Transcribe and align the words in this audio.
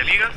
y 0.00 0.02
amigas. 0.02 0.32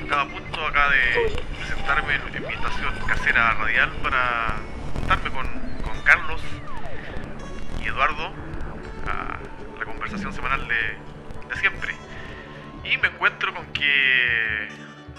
Estaba 0.00 0.22
a 0.22 0.28
punto 0.28 0.66
acá 0.66 0.88
de 0.90 1.42
presentarme 1.58 2.14
en 2.14 2.46
mi 2.46 2.54
estación 2.54 2.94
casera 3.06 3.54
radial 3.54 3.90
para 4.02 4.56
juntarme 4.94 5.30
con, 5.30 5.46
con 5.82 6.00
Carlos 6.02 6.40
y 7.82 7.88
Eduardo 7.88 8.32
a 9.08 9.38
la 9.78 9.84
conversación 9.84 10.32
semanal 10.32 10.68
de, 10.68 11.56
siempre. 11.58 11.94
Y 12.84 12.96
me 12.98 13.08
encuentro 13.08 13.52
con 13.52 13.66
que 13.72 14.68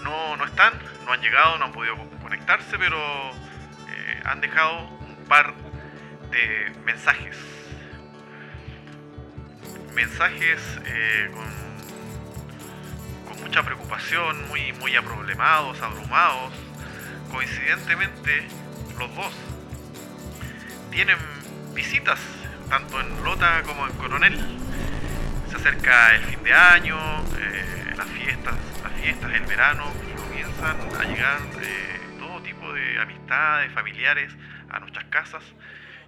no, 0.02 0.36
no 0.36 0.44
están, 0.44 0.72
no 1.04 1.12
han 1.12 1.20
llegado, 1.20 1.58
no 1.58 1.66
han 1.66 1.72
podido 1.72 1.96
conectarse, 2.22 2.78
pero 2.78 2.98
eh, 3.28 4.22
han 4.24 4.40
dejado 4.40 4.88
un 4.88 5.24
par 5.28 5.52
de 6.30 6.72
mensajes. 6.84 7.36
Mensajes 9.94 10.80
eh, 10.86 11.30
con 11.34 11.67
mucha 13.48 13.62
preocupación, 13.62 14.46
muy, 14.48 14.74
muy 14.74 14.94
aproblemados, 14.94 15.80
abrumados. 15.80 16.52
Coincidentemente, 17.32 18.46
los 18.98 19.14
dos 19.16 19.32
tienen 20.90 21.16
visitas, 21.72 22.20
tanto 22.68 23.00
en 23.00 23.24
Lota 23.24 23.62
como 23.62 23.86
en 23.86 23.92
Coronel. 23.94 24.38
Se 25.48 25.56
acerca 25.56 26.14
el 26.14 26.24
fin 26.24 26.42
de 26.42 26.52
año, 26.52 26.98
eh, 27.38 27.94
las 27.96 28.06
fiestas, 28.08 28.54
las 28.82 28.92
fiestas, 29.00 29.32
el 29.32 29.46
verano, 29.46 29.90
comienzan 30.28 30.76
a 31.00 31.04
llegar 31.04 31.40
eh, 31.62 32.00
todo 32.18 32.42
tipo 32.42 32.70
de 32.74 33.00
amistades, 33.00 33.72
familiares 33.72 34.30
a 34.68 34.78
nuestras 34.78 35.06
casas. 35.06 35.42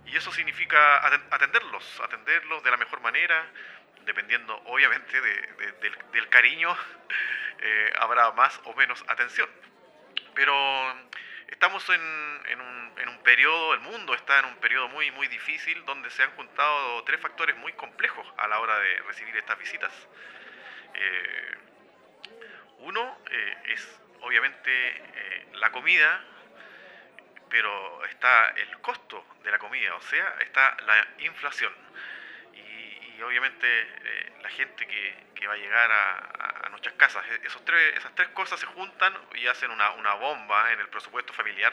Y 0.05 0.15
eso 0.15 0.31
significa 0.31 0.77
aten- 1.09 1.25
atenderlos, 1.31 2.03
atenderlos 2.05 2.63
de 2.63 2.71
la 2.71 2.77
mejor 2.77 3.01
manera, 3.01 3.47
dependiendo 4.05 4.55
obviamente 4.67 5.21
de- 5.21 5.43
de- 5.59 5.73
del, 5.73 5.99
del 6.13 6.29
cariño, 6.29 6.77
eh, 7.61 7.93
habrá 7.99 8.31
más 8.33 8.61
o 8.65 8.75
menos 8.75 9.03
atención. 9.09 9.49
Pero 10.35 10.55
estamos 11.49 11.89
en, 11.91 12.43
en 12.49 12.61
un, 12.61 12.95
en 12.99 13.09
un 13.09 13.23
periodo, 13.23 13.75
el 13.75 13.81
mundo 13.81 14.15
está 14.15 14.39
en 14.39 14.47
un 14.47 14.57
periodo 14.57 14.89
muy, 14.89 15.11
muy 15.11 15.27
difícil 15.29 15.85
donde 15.85 16.11
se 16.11 16.23
han 16.23 16.31
juntado 16.33 17.03
tres 17.05 17.21
factores 17.21 17.57
muy 17.57 17.73
complejos 17.75 18.27
a 18.39 18.47
la 18.49 18.59
hora 18.61 18.79
de 18.79 19.03
recibir 19.03 19.37
estas 19.37 19.59
visitas. 19.59 19.93
Eh, 20.95 21.55
uno 22.79 23.19
eh, 23.31 23.57
es 23.67 24.01
obviamente 24.21 24.71
eh, 24.71 25.47
la 25.55 25.71
comida, 25.73 26.25
pero 27.49 28.05
está 28.07 28.51
el 28.51 28.79
costo 28.81 29.25
de 29.43 29.51
la 29.51 29.59
comida, 29.59 29.95
o 29.97 30.01
sea, 30.03 30.37
está 30.41 30.77
la 30.87 31.07
inflación. 31.19 31.73
Obviamente 33.23 33.67
eh, 33.67 34.33
la 34.43 34.49
gente 34.51 34.87
que, 34.87 35.31
va 35.47 35.55
a 35.55 35.57
llegar 35.57 35.91
a, 35.91 36.69
nuestras 36.69 36.95
casas, 36.97 37.25
e- 37.31 37.47
esos 37.47 37.65
tres, 37.65 37.97
esas 37.97 38.15
tres 38.15 38.29
cosas 38.29 38.61
se 38.61 38.67
juntan 38.67 39.17
y 39.35 39.47
hacen 39.47 39.71
una, 39.71 39.91
una 39.93 40.15
bomba 40.15 40.73
en 40.73 40.81
el 40.81 40.89
presupuesto 40.89 41.33
familiar 41.33 41.73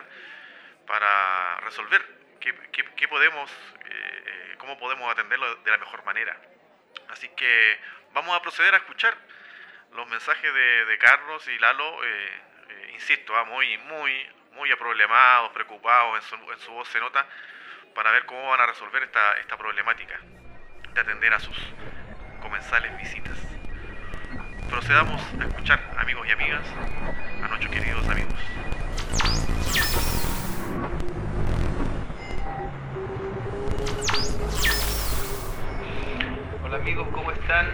para 0.86 1.60
resolver 1.62 2.02
qué, 2.40 2.56
qué- 2.72 3.08
podemos, 3.08 3.52
eh, 3.86 4.24
eh, 4.26 4.56
cómo 4.58 4.78
podemos 4.78 5.12
atenderlo 5.12 5.56
de 5.56 5.72
la 5.72 5.78
mejor 5.78 6.04
manera. 6.06 6.36
Así 7.10 7.30
que 7.30 7.80
vamos 8.14 8.36
a 8.36 8.42
proceder 8.42 8.74
a 8.74 8.78
escuchar 8.78 9.16
los 9.94 10.08
mensajes 10.08 10.54
de, 10.54 10.98
Carlos 11.00 11.48
y 11.48 11.60
Lalo, 11.60 12.00
insisto, 12.94 13.36
ah, 13.36 13.46
muy, 13.46 13.78
muy, 13.78 14.30
muy 14.54 14.72
aproblemados, 14.72 15.52
preocupados, 15.52 16.18
en 16.18 16.22
su, 16.24 16.52
en 16.52 16.60
su 16.60 16.72
voz 16.72 16.88
se 16.90 17.00
nota, 17.00 17.26
para 17.96 18.12
ver 18.12 18.26
cómo 18.26 18.50
van 18.50 18.62
a 18.62 18.66
resolver 18.66 19.04
esta, 19.04 19.38
esta 19.38 19.58
problemática 19.58 20.20
de 20.98 21.02
atender 21.02 21.32
a 21.32 21.40
sus 21.40 21.56
comensales 22.42 22.98
visitas. 22.98 23.38
Procedamos 24.68 25.22
a 25.40 25.46
escuchar, 25.46 25.80
amigos 25.96 26.28
y 26.28 26.32
amigas, 26.32 26.64
a 27.44 27.48
nuestros 27.50 27.72
queridos 27.72 28.10
amigos. 28.10 28.34
Hola 36.64 36.78
amigos, 36.78 37.08
¿cómo 37.14 37.32
están? 37.32 37.68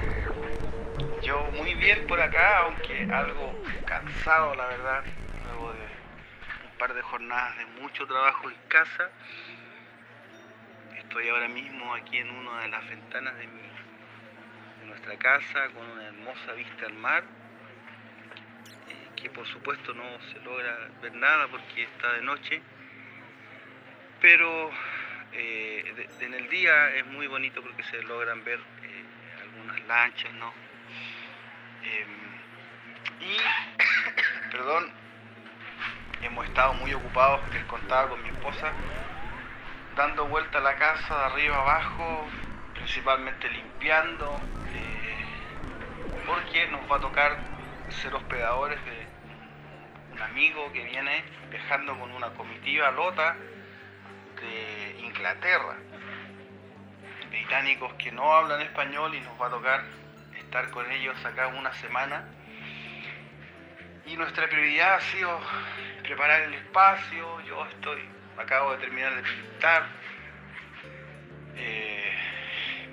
Yo 1.22 1.50
muy 1.54 1.76
bien 1.76 2.06
por 2.08 2.20
acá, 2.20 2.58
aunque 2.66 3.08
algo 3.10 3.58
cansado 3.86 4.54
la 4.56 4.66
verdad, 4.66 5.04
luego 5.46 5.72
de 5.72 5.80
un 5.80 6.78
par 6.78 6.94
de 6.94 7.02
jornadas 7.02 7.58
de 7.58 7.66
mucho 7.82 8.06
trabajo 8.06 8.50
en 8.50 8.58
casa. 8.68 9.10
Estoy 11.14 11.30
ahora 11.30 11.48
mismo 11.48 11.94
aquí 11.94 12.18
en 12.18 12.28
una 12.28 12.62
de 12.62 12.70
las 12.70 12.90
ventanas 12.90 13.36
de, 13.38 13.48
nuestra 14.88 15.16
casa 15.20 15.70
con 15.70 15.86
una 15.92 16.08
hermosa 16.08 16.54
vista 16.54 16.88
al 16.88 16.94
mar, 16.94 17.24
eh, 18.90 19.10
que 19.16 19.30
por 19.30 19.46
supuesto 19.46 19.94
no 19.94 20.04
se 20.32 20.40
logra 20.40 20.76
ver 21.04 21.14
nada 21.14 21.48
porque 21.50 21.84
está 21.84 22.14
de 22.14 22.24
noche, 22.24 22.64
pero 24.22 24.72
eh, 25.34 26.10
en 26.20 26.34
el 26.34 26.50
día 26.50 26.96
es 26.96 27.06
muy 27.06 27.28
bonito 27.28 27.62
porque 27.62 27.84
se 27.84 28.02
logran 28.02 28.44
ver 28.44 28.58
eh, 28.82 29.42
algunas 29.44 29.86
lanchas, 29.86 30.34
¿no? 30.34 30.52
Em, 31.84 33.30
y, 33.30 33.38
perdón, 34.52 34.92
hemos 36.24 36.44
estado 36.48 36.74
muy 36.74 36.92
ocupados, 36.92 37.40
les 37.54 37.64
con 37.66 38.24
mi 38.24 38.30
esposa, 38.30 38.74
dando 39.96 40.26
vuelta 40.28 40.58
a 40.58 40.62
la 40.62 40.76
casa 40.76 41.18
de 41.18 41.26
arriba 41.26 41.58
abajo, 41.58 42.26
principalmente 42.74 43.50
limpiando, 43.50 44.40
eh, 44.74 45.26
porque 46.26 46.68
nos 46.68 46.90
va 46.92 46.98
a 46.98 47.00
tocar 47.00 47.38
ser 47.90 48.14
hospedadores 48.16 48.84
de 48.86 49.06
un 50.14 50.22
amigo 50.22 50.72
que 50.72 50.84
viene 50.84 51.24
viajando 51.50 51.98
con 51.98 52.12
una 52.12 52.30
comitiva 52.32 52.92
lota 52.92 53.36
de 54.42 55.00
Inglaterra, 55.02 55.78
británicos 57.30 57.94
que 57.94 58.12
no 58.12 58.34
hablan 58.34 58.62
español 58.62 59.14
y 59.14 59.22
nos 59.22 59.40
va 59.40 59.48
a 59.48 59.50
tocar 59.52 59.84
estar 60.38 60.70
con 60.72 60.90
ellos 60.92 61.24
acá 61.24 61.48
una 61.48 61.74
semana. 61.76 62.26
Y 64.06 64.18
nuestra 64.18 64.50
prioridad 64.50 64.96
ha 64.96 65.02
sido 65.02 65.40
preparar 66.02 66.42
el 66.42 66.56
espacio, 66.56 67.42
yo 67.42 67.66
estoy, 67.68 68.04
acabo 68.38 68.74
de 68.74 68.78
terminar 68.80 69.16
de 69.16 69.24
pintar, 69.24 69.84
eh, 71.56 72.14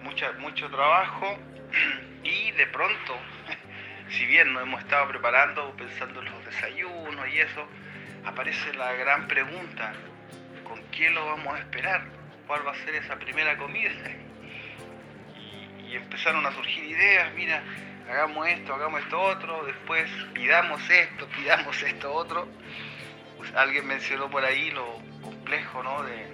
mucha, 0.03 0.33
mucho 0.33 0.69
trabajo 0.71 1.39
y 2.23 2.51
de 2.53 2.67
pronto, 2.67 3.19
si 4.11 4.27
bien 4.27 4.53
nos 4.53 4.63
hemos 4.63 4.81
estado 4.83 5.09
preparando, 5.09 5.75
pensando 5.77 6.21
en 6.21 6.27
los 6.27 6.45
desayunos 6.45 7.29
y 7.29 7.41
eso, 7.41 7.67
aparece 8.25 8.75
la 8.75 8.93
gran 8.93 9.29
pregunta, 9.29 9.93
¿con 10.65 10.83
qué 10.91 11.11
lo 11.11 11.27
vamos 11.27 11.55
a 11.55 11.59
esperar? 11.59 12.05
¿Cuál 12.47 12.67
va 12.67 12.73
a 12.73 12.77
ser 12.77 12.95
esa 12.95 13.17
primera 13.17 13.57
comida? 13.57 13.91
Y, 15.83 15.93
y 15.93 15.97
empezaron 15.97 16.45
a 16.45 16.53
surgir 16.53 16.85
ideas, 16.85 17.33
mira, 17.35 17.63
hagamos 18.11 18.47
esto, 18.49 18.75
hagamos 18.75 19.03
esto 19.03 19.21
otro, 19.21 19.65
después 19.65 20.11
pidamos 20.35 20.89
esto, 20.91 21.27
pidamos 21.29 21.83
esto 21.83 22.13
otro. 22.13 22.49
Pues 23.37 23.55
alguien 23.55 23.87
mencionó 23.87 24.29
por 24.29 24.45
ahí 24.45 24.71
lo 24.71 25.01
complejo, 25.51 25.83
¿no? 25.83 26.05
De 26.05 26.27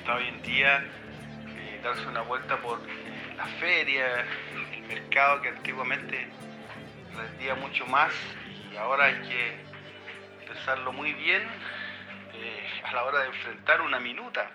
está 0.00 0.16
hoy 0.16 0.26
en 0.26 0.42
día 0.42 0.84
eh, 1.46 1.80
darse 1.80 2.08
una 2.08 2.22
vuelta 2.22 2.56
por 2.56 2.80
eh, 2.80 3.34
la 3.36 3.44
feria, 3.44 4.24
el 4.74 4.82
mercado 4.82 5.40
que 5.42 5.50
antiguamente 5.50 6.26
rendía 7.16 7.54
mucho 7.54 7.86
más 7.86 8.12
y 8.72 8.76
ahora 8.76 9.04
hay 9.04 9.20
que 9.28 9.58
pensarlo 10.48 10.92
muy 10.92 11.12
bien 11.12 11.42
eh, 12.34 12.82
a 12.82 12.92
la 12.94 13.04
hora 13.04 13.20
de 13.20 13.26
enfrentar 13.28 13.80
una 13.82 14.00
minuta. 14.00 14.50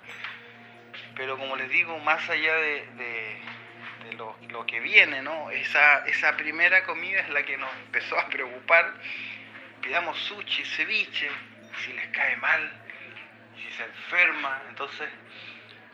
Pero 1.15 1.37
como 1.37 1.55
les 1.55 1.69
digo, 1.69 1.97
más 1.99 2.29
allá 2.29 2.55
de, 2.55 3.39
lo 4.49 4.65
que 4.65 4.81
viene, 4.81 5.21
¿no? 5.21 5.49
Esa, 5.49 6.05
esa 6.07 6.35
primera 6.35 6.83
comida 6.83 7.21
es 7.21 7.29
la 7.29 7.43
que 7.43 7.57
nos 7.57 7.73
empezó 7.85 8.19
a 8.19 8.27
preocupar. 8.27 8.93
Pidamos 9.81 10.17
sushi, 10.19 10.65
ceviche, 10.65 11.29
si 11.85 11.93
les 11.93 12.07
cae 12.09 12.35
mal, 12.37 12.82
si 13.57 13.71
se 13.71 13.83
enferma. 13.83 14.61
Entonces, 14.69 15.09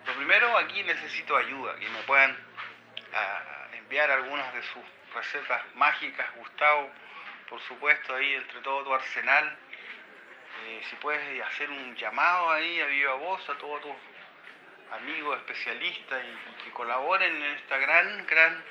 lo 0.05 0.13
primero 0.13 0.57
aquí 0.57 0.83
necesito 0.83 1.35
ayuda, 1.37 1.75
que 1.75 1.89
me 1.89 1.99
puedan 2.03 2.35
ah, 3.13 3.67
enviar 3.73 4.09
algunas 4.11 4.53
de 4.53 4.61
sus 4.63 4.83
recetas 5.13 5.61
mágicas, 5.75 6.27
Gustavo, 6.35 6.89
por 7.49 7.59
supuesto, 7.61 8.15
ahí 8.15 8.33
entre 8.35 8.61
todo 8.61 8.83
tu 8.83 8.93
arsenal. 8.93 9.57
Eh, 10.65 10.81
si 10.89 10.95
puedes 10.97 11.41
hacer 11.43 11.69
un 11.69 11.95
llamado 11.95 12.51
ahí 12.51 12.79
a 12.81 12.85
viva 12.85 13.13
voz 13.15 13.49
a 13.49 13.57
todos 13.57 13.81
tus 13.81 13.95
amigos 14.91 15.37
especialistas 15.37 16.23
y, 16.23 16.63
que 16.63 16.71
colaboren 16.71 17.35
en 17.35 17.55
esta 17.55 17.77
gran, 17.77 18.25
gran 18.27 18.63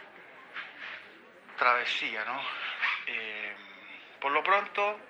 travesía, 1.57 2.25
¿no? 2.25 2.41
Eh, 3.07 3.57
por 4.21 4.33
lo 4.33 4.43
pronto, 4.43 5.01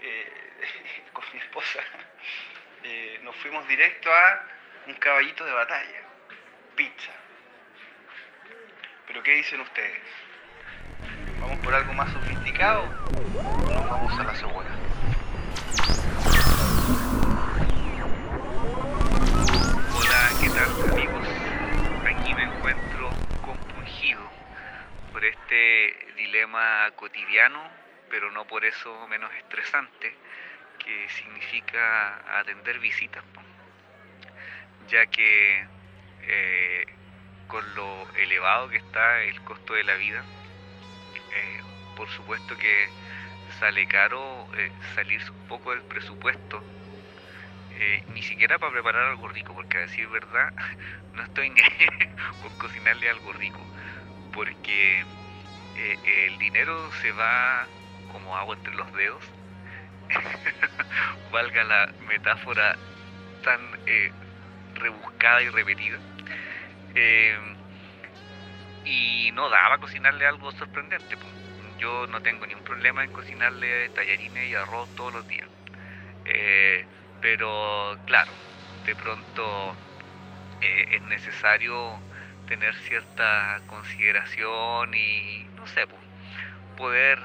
eh, 0.00 1.08
con 1.12 1.24
mi 1.32 1.40
esposa, 1.40 1.80
eh, 2.84 3.20
nos 3.22 3.34
fuimos 3.36 3.66
directo 3.68 4.12
a 4.12 4.42
un 4.86 4.94
caballito 4.94 5.44
de 5.44 5.52
batalla, 5.52 6.02
pizza. 6.76 7.12
Pero 9.06 9.22
¿qué 9.22 9.32
dicen 9.32 9.60
ustedes? 9.60 10.02
¿Vamos 11.40 11.58
por 11.60 11.74
algo 11.74 11.92
más 11.94 12.12
sofisticado? 12.12 12.86
Nos 12.86 13.88
vamos 13.88 14.20
a 14.20 14.24
la 14.24 14.34
segura. 14.34 14.68
Hola, 19.94 20.30
¿qué 20.40 20.50
tal 20.50 20.92
amigos? 20.92 21.28
Aquí 22.06 22.34
me 22.34 22.42
encuentro 22.44 23.10
compungido 23.42 24.20
por 25.12 25.24
este 25.24 26.12
dilema 26.16 26.90
cotidiano, 26.96 27.62
pero 28.10 28.30
no 28.30 28.46
por 28.46 28.64
eso 28.64 29.06
menos 29.08 29.32
estresante, 29.34 30.14
que 30.78 31.08
significa 31.10 32.38
atender 32.40 32.78
visitas. 32.78 33.24
Ya 34.88 35.06
que 35.06 35.66
eh, 36.22 36.86
con 37.48 37.74
lo 37.74 38.06
elevado 38.16 38.68
que 38.68 38.76
está 38.76 39.22
el 39.22 39.40
costo 39.42 39.74
de 39.74 39.84
la 39.84 39.94
vida, 39.94 40.22
eh, 41.32 41.60
por 41.96 42.08
supuesto 42.10 42.56
que 42.56 42.88
sale 43.58 43.86
caro 43.86 44.46
eh, 44.54 44.70
salirse 44.94 45.30
un 45.30 45.48
poco 45.48 45.70
del 45.70 45.82
presupuesto 45.82 46.62
eh, 47.72 48.02
ni 48.12 48.22
siquiera 48.22 48.58
para 48.58 48.72
preparar 48.72 49.06
algo 49.06 49.28
rico, 49.28 49.54
porque 49.54 49.78
a 49.78 49.80
decir 49.80 50.06
verdad, 50.08 50.52
no 51.14 51.22
estoy 51.22 51.50
ni 51.50 51.60
con 52.42 52.58
cocinarle 52.58 53.08
algo 53.08 53.32
rico, 53.32 53.60
porque 54.32 55.04
el 55.76 56.38
dinero 56.38 56.90
se 57.00 57.12
va 57.12 57.64
como 58.12 58.36
agua 58.36 58.56
entre 58.56 58.74
los 58.74 58.92
dedos, 58.94 59.22
valga 61.32 61.64
la 61.64 61.92
metáfora 62.08 62.76
tan 63.42 63.60
eh, 63.86 64.10
rebuscada 64.74 65.42
y 65.42 65.48
repetida, 65.50 65.98
eh, 66.94 67.38
y 68.84 69.30
no 69.32 69.48
daba 69.50 69.78
cocinarle 69.78 70.26
algo 70.26 70.50
sorprendente. 70.52 71.16
Yo 71.78 72.06
no 72.08 72.20
tengo 72.22 72.46
ningún 72.46 72.64
problema 72.64 73.04
en 73.04 73.10
cocinarle 73.10 73.88
tallarines 73.90 74.50
y 74.50 74.54
arroz 74.54 74.88
todos 74.96 75.12
los 75.12 75.26
días. 75.28 75.48
Eh, 76.24 76.86
pero 77.20 77.98
claro, 78.06 78.32
de 78.84 78.96
pronto 78.96 79.76
eh, 80.60 80.86
es 80.92 81.02
necesario 81.02 82.02
tener 82.46 82.74
cierta 82.76 83.62
consideración 83.66 84.94
y 84.94 85.48
no 85.56 85.66
sé, 85.66 85.86
poder, 86.76 87.18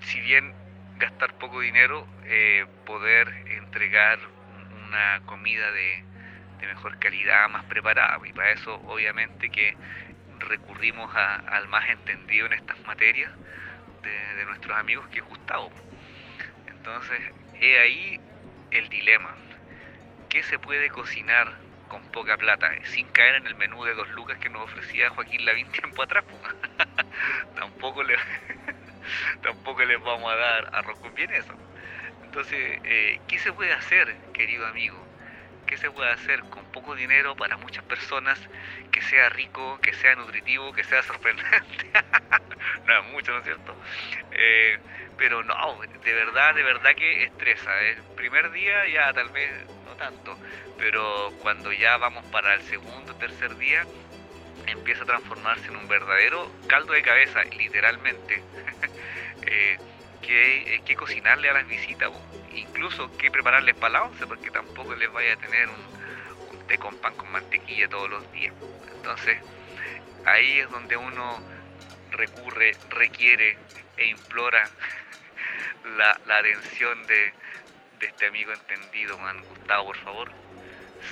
si 0.00 0.20
bien 0.20 0.54
gastar 0.98 1.34
poco 1.34 1.60
dinero, 1.60 2.06
eh, 2.24 2.66
poder 2.84 3.32
entregar 3.46 4.18
un- 4.48 4.84
una 4.88 5.20
comida 5.26 5.70
de, 5.72 6.04
mejor 6.66 6.96
calidad, 6.98 7.48
más 7.50 7.64
preparada. 7.66 8.18
Y 8.26 8.32
para 8.32 8.50
eso 8.52 8.74
obviamente 8.86 9.50
que 9.50 9.76
recurrimos 10.40 11.14
a- 11.14 11.36
al 11.36 11.68
más 11.68 11.88
entendido 11.90 12.46
en 12.46 12.54
estas 12.54 12.82
materias 12.86 13.30
de, 14.02 14.10
de 14.36 14.44
nuestros 14.46 14.76
amigos, 14.78 15.06
que 15.08 15.18
es 15.20 15.24
Gustavo. 15.26 15.70
Entonces, 16.66 17.22
he 17.60 17.78
ahí 17.78 18.20
el 18.70 18.88
dilema. 18.88 19.34
¿Qué 20.28 20.42
se 20.42 20.58
puede 20.58 20.90
cocinar 20.90 21.54
con 21.88 22.02
poca 22.10 22.36
plata? 22.36 22.70
Sin 22.84 23.06
caer 23.08 23.36
en 23.36 23.46
el 23.46 23.54
menú 23.54 23.84
de 23.84 23.94
dos 23.94 24.10
lucas 24.10 24.38
que 24.38 24.50
nos 24.50 24.62
ofrecía 24.62 25.10
Joaquín 25.10 25.44
Lavín 25.44 25.68
tiempo 25.72 26.02
atrás. 26.02 26.24
po. 26.24 26.38
tampoco, 27.54 28.02
le, 28.02 28.16
tampoco 29.42 29.84
les 29.84 30.00
vamos 30.02 30.32
a 30.32 30.36
dar 30.36 30.70
arroz 30.72 30.98
con 31.00 31.12
eso. 31.18 31.54
Entonces, 32.22 32.78
eh, 32.84 33.20
¿qué 33.26 33.38
se 33.38 33.52
puede 33.52 33.72
hacer, 33.72 34.16
querido 34.32 34.66
amigo? 34.66 35.06
¿Qué 35.66 35.78
se 35.78 35.90
puede 35.90 36.10
hacer 36.12 36.40
con 36.50 36.64
poco 36.72 36.94
dinero 36.94 37.34
para 37.36 37.56
muchas 37.56 37.84
personas 37.84 38.38
que 38.90 39.00
sea 39.00 39.28
rico, 39.30 39.78
que 39.80 39.92
sea 39.94 40.14
nutritivo, 40.14 40.72
que 40.72 40.84
sea 40.84 41.02
sorprendente? 41.02 41.90
no 42.86 42.98
es 42.98 43.04
mucho, 43.12 43.32
¿no 43.32 43.38
es 43.38 43.44
cierto? 43.44 43.76
Eh, 44.32 44.78
pero 45.16 45.42
no, 45.42 45.54
de 46.04 46.12
verdad, 46.12 46.54
de 46.54 46.62
verdad 46.62 46.94
que 46.96 47.24
estresa. 47.24 47.80
El 47.82 48.02
primer 48.14 48.50
día 48.50 48.86
ya 48.88 49.12
tal 49.12 49.30
vez 49.30 49.66
no 49.84 49.96
tanto, 49.96 50.38
pero 50.76 51.32
cuando 51.38 51.72
ya 51.72 51.96
vamos 51.96 52.24
para 52.26 52.54
el 52.54 52.62
segundo, 52.62 53.14
tercer 53.14 53.56
día, 53.56 53.86
empieza 54.66 55.02
a 55.02 55.06
transformarse 55.06 55.66
en 55.66 55.76
un 55.76 55.88
verdadero 55.88 56.50
caldo 56.66 56.92
de 56.92 57.02
cabeza, 57.02 57.44
literalmente. 57.44 58.42
Eh, 59.46 59.78
que, 60.22 60.74
eh, 60.76 60.82
que 60.86 60.96
cocinarle 60.96 61.50
a 61.50 61.52
las 61.52 61.68
visitas, 61.68 62.10
incluso 62.54 63.14
que 63.18 63.30
prepararles 63.30 63.74
para 63.74 63.92
la 63.92 64.02
once, 64.04 64.26
porque 64.26 64.50
tampoco 64.50 64.94
les 64.94 65.12
vaya 65.12 65.34
a 65.34 65.36
tener 65.36 65.68
un, 65.68 66.56
un 66.56 66.66
té 66.66 66.78
con 66.78 66.96
pan 66.96 67.14
con 67.14 67.30
mantequilla 67.30 67.88
todos 67.88 68.08
los 68.08 68.32
días. 68.32 68.54
Entonces, 68.96 69.38
ahí 70.24 70.60
es 70.60 70.70
donde 70.70 70.96
uno 70.96 71.38
recurre, 72.12 72.74
requiere 72.90 73.58
e 73.96 74.06
implora 74.06 74.70
la, 75.98 76.18
la 76.26 76.38
atención 76.38 77.06
de, 77.06 77.32
de 78.00 78.06
este 78.06 78.26
amigo 78.26 78.52
entendido, 78.52 79.18
man. 79.18 79.42
Gustavo, 79.50 79.86
por 79.86 79.96
favor, 79.98 80.30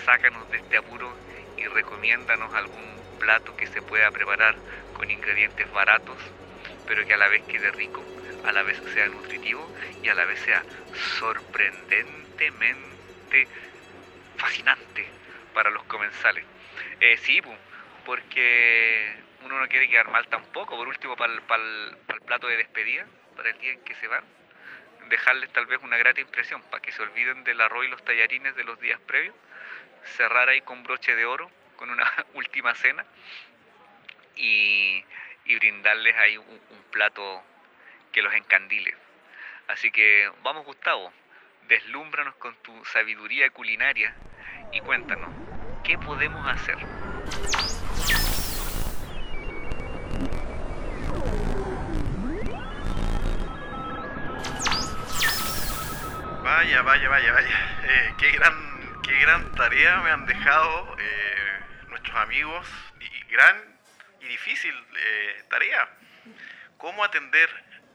sácanos 0.07 0.51
de 0.51 0.59
este 0.59 0.79
apuro 0.79 1.15
y 1.57 1.67
recomiéndanos 1.67 2.53
algún 2.55 3.02
plato 3.23 3.55
que 3.55 3.69
se 3.69 3.81
pueda 3.83 4.11
preparar 4.11 4.57
con 4.93 5.09
ingredientes 5.09 5.71
baratos, 5.71 6.19
pero 6.87 7.07
que 7.07 7.15
a 7.15 7.17
la 7.17 7.29
vez 7.29 7.45
quede 7.45 7.71
rico, 7.71 8.05
a 8.43 8.51
la 8.51 8.65
vez 8.65 8.83
sea 8.93 9.09
nutritivo 9.09 9.71
y 10.03 10.09
a 10.09 10.15
la 10.15 10.25
vez 10.25 10.41
sea 10.41 10.67
sorprendentemente 10.93 13.47
fascinante 14.37 15.07
para 15.55 15.71
los 15.71 15.85
comensales. 15.85 16.45
Eh, 16.99 17.17
sí, 17.17 17.41
porque 18.05 19.15
uno 19.45 19.61
no 19.61 19.69
quiere 19.69 19.89
quedar 19.89 20.11
mal 20.11 20.27
tampoco, 20.27 20.77
por 20.77 20.89
último 20.89 21.15
para 21.15 21.33
el- 21.33 21.43
para 21.43 21.63
el 21.63 22.21
plato 22.27 22.49
de 22.49 22.57
despedida, 22.57 23.07
para 23.37 23.51
el 23.51 23.59
día 23.59 23.73
en 23.73 23.85
que 23.85 23.95
se 23.95 24.09
van, 24.09 24.25
dejarles 25.11 25.53
tal 25.53 25.67
vez 25.67 25.79
una 25.81 25.97
grata 25.97 26.21
impresión, 26.21 26.61
para 26.63 26.83
que 26.83 26.91
se 26.91 27.03
olviden 27.03 27.45
del 27.45 27.61
arroz 27.61 27.85
y 27.85 27.89
los 27.89 28.05
tallarines 28.05 28.57
de 28.57 28.65
los 28.65 28.81
días 28.81 28.99
previos, 29.07 29.37
cerrar 30.17 30.49
ahí 30.49 30.61
con 30.63 30.83
broche 30.83 31.15
de 31.15 31.25
oro, 31.25 31.49
con 31.77 31.91
una 31.91 32.11
última 32.35 32.75
cena, 32.75 33.05
y, 34.37 35.05
brindarles 35.45 36.17
ahí 36.17 36.39
un, 36.39 36.61
un 36.71 36.83
plato 36.91 37.43
que 38.11 38.23
los 38.23 38.33
encandile. 38.35 38.95
Así 39.69 39.91
que 39.91 40.31
vamos 40.43 40.65
Gustavo, 40.65 41.13
deslúmbranos 41.69 42.35
con 42.37 42.55
tu 42.57 42.85
sabiduría 42.87 43.51
culinaria 43.51 44.15
y 44.73 44.81
cuéntanos, 44.81 45.31
¿qué 45.85 45.99
podemos 45.99 46.47
hacer? 46.47 46.79
Vaya, 56.43 56.83
vaya, 56.83 57.09
vaya, 57.09 57.33
vaya. 57.33 57.49
Eh, 57.85 58.15
qué, 58.19 58.31
gran, 58.33 58.55
qué 59.03 59.19
gran 59.21 59.53
tarea 59.53 60.01
me 60.01 60.11
han 60.11 60.27
dejado 60.27 60.97
eh, 60.99 61.22
nuestros 62.13 62.23
amigos. 62.23 62.67
Y 63.01 63.33
gran 63.33 63.57
y 64.21 64.27
difícil 64.27 64.75
eh, 64.97 65.45
tarea. 65.51 65.89
¿Cómo 66.79 67.05
atender 67.05 67.49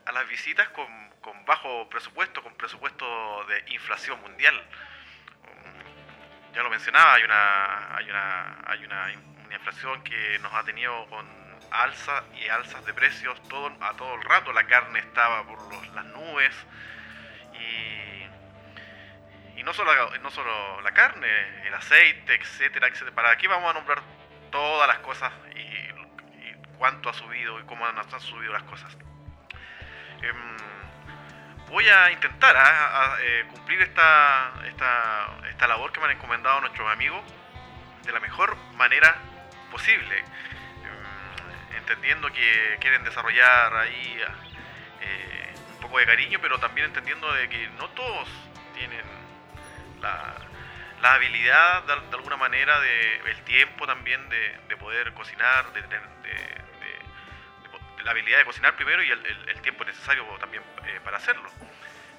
a 0.05 0.11
las 0.11 0.27
visitas 0.27 0.67
con, 0.69 0.87
con 1.21 1.45
bajo 1.45 1.89
presupuesto, 1.89 2.41
con 2.43 2.53
presupuesto 2.55 3.45
de 3.45 3.63
inflación 3.73 4.19
mundial? 4.21 4.55
Mm, 5.43 6.53
Ya 6.55 6.63
lo 6.63 6.69
mencionaba, 6.69 7.13
hay 7.15 7.23
una, 7.23 7.95
hay 7.95 8.09
una, 8.09 8.57
hay 8.67 8.85
una, 8.85 9.13
una 9.45 9.55
inflación 9.55 10.03
que 10.03 10.39
nos 10.39 10.53
ha 10.53 10.63
tenido 10.63 11.05
con 11.07 11.25
alza 11.71 12.23
y 12.35 12.47
alzas 12.47 12.85
de 12.85 12.93
precios 12.93 13.41
todo, 13.49 13.67
a 13.81 13.93
todo 13.93 14.15
el 14.15 14.23
rato. 14.23 14.51
La 14.53 14.65
carne 14.65 14.99
estaba 14.99 15.43
por 15.45 15.61
los- 15.71 15.87
las 15.89 16.05
nubes 16.05 16.53
y 17.53 18.06
no 19.67 19.73
solo 19.73 19.91
no 20.19 20.31
solo 20.31 20.79
la 20.81 20.91
carne, 20.93 21.27
el 21.67 21.73
aceite, 21.73 22.35
etcétera, 22.35 22.87
etcétera. 22.87 23.13
Para 23.13 23.31
aquí 23.31 23.47
vamos 23.47 23.69
a 23.69 23.73
nombrar 23.73 24.01
todas 24.49 24.87
las 24.87 24.99
cosas 24.99 25.33
y, 25.55 25.59
y 25.59 26.55
cuánto 26.77 27.09
ha 27.09 27.13
subido 27.13 27.59
y 27.59 27.63
cómo 27.65 27.85
han, 27.85 27.97
han 27.97 28.21
subido 28.21 28.53
las 28.53 28.63
cosas. 28.63 28.95
Em, 30.21 30.57
voy 31.67 31.87
a 31.89 32.11
intentar 32.13 32.55
ah, 32.55 33.13
a- 33.15 33.17
eh, 33.21 33.45
cumplir 33.51 33.81
esta, 33.81 34.53
esta, 34.67 35.37
esta 35.49 35.67
labor 35.67 35.91
que 35.91 35.99
me 35.99 36.05
han 36.05 36.11
encomendado 36.13 36.61
nuestros 36.61 36.89
amigos 36.89 37.21
de 38.05 38.11
la 38.13 38.21
mejor 38.21 38.55
manera 38.77 39.15
posible. 39.69 40.17
Em, 40.19 41.75
entendiendo 41.75 42.31
que 42.31 42.77
quieren 42.79 43.03
desarrollar 43.03 43.75
ahí 43.75 44.21
eh, 45.01 45.53
un 45.73 45.79
poco 45.81 45.99
de 45.99 46.05
cariño, 46.05 46.39
pero 46.41 46.57
también 46.57 46.87
entendiendo 46.87 47.33
de 47.33 47.49
que 47.49 47.67
no 47.77 47.89
todos 47.89 48.29
tienen 48.73 49.26
la, 50.01 50.35
la 51.01 51.13
habilidad 51.13 51.83
de, 51.83 51.95
de 52.09 52.15
alguna 52.15 52.37
manera, 52.37 52.79
de, 52.79 53.15
el 53.29 53.41
tiempo 53.43 53.85
también 53.87 54.27
de, 54.29 54.57
de 54.69 54.77
poder 54.77 55.13
cocinar, 55.13 55.71
de 55.73 55.81
de, 55.81 55.99
la 58.03 58.11
habilidad 58.11 58.37
de 58.37 58.45
cocinar 58.45 58.73
primero 58.77 59.03
y 59.03 59.11
el, 59.11 59.25
el- 59.25 59.49
el 59.49 59.61
tiempo 59.61 59.83
necesario 59.83 60.23
también 60.39 60.63
eh, 60.85 60.99
para 61.03 61.17
hacerlo. 61.17 61.49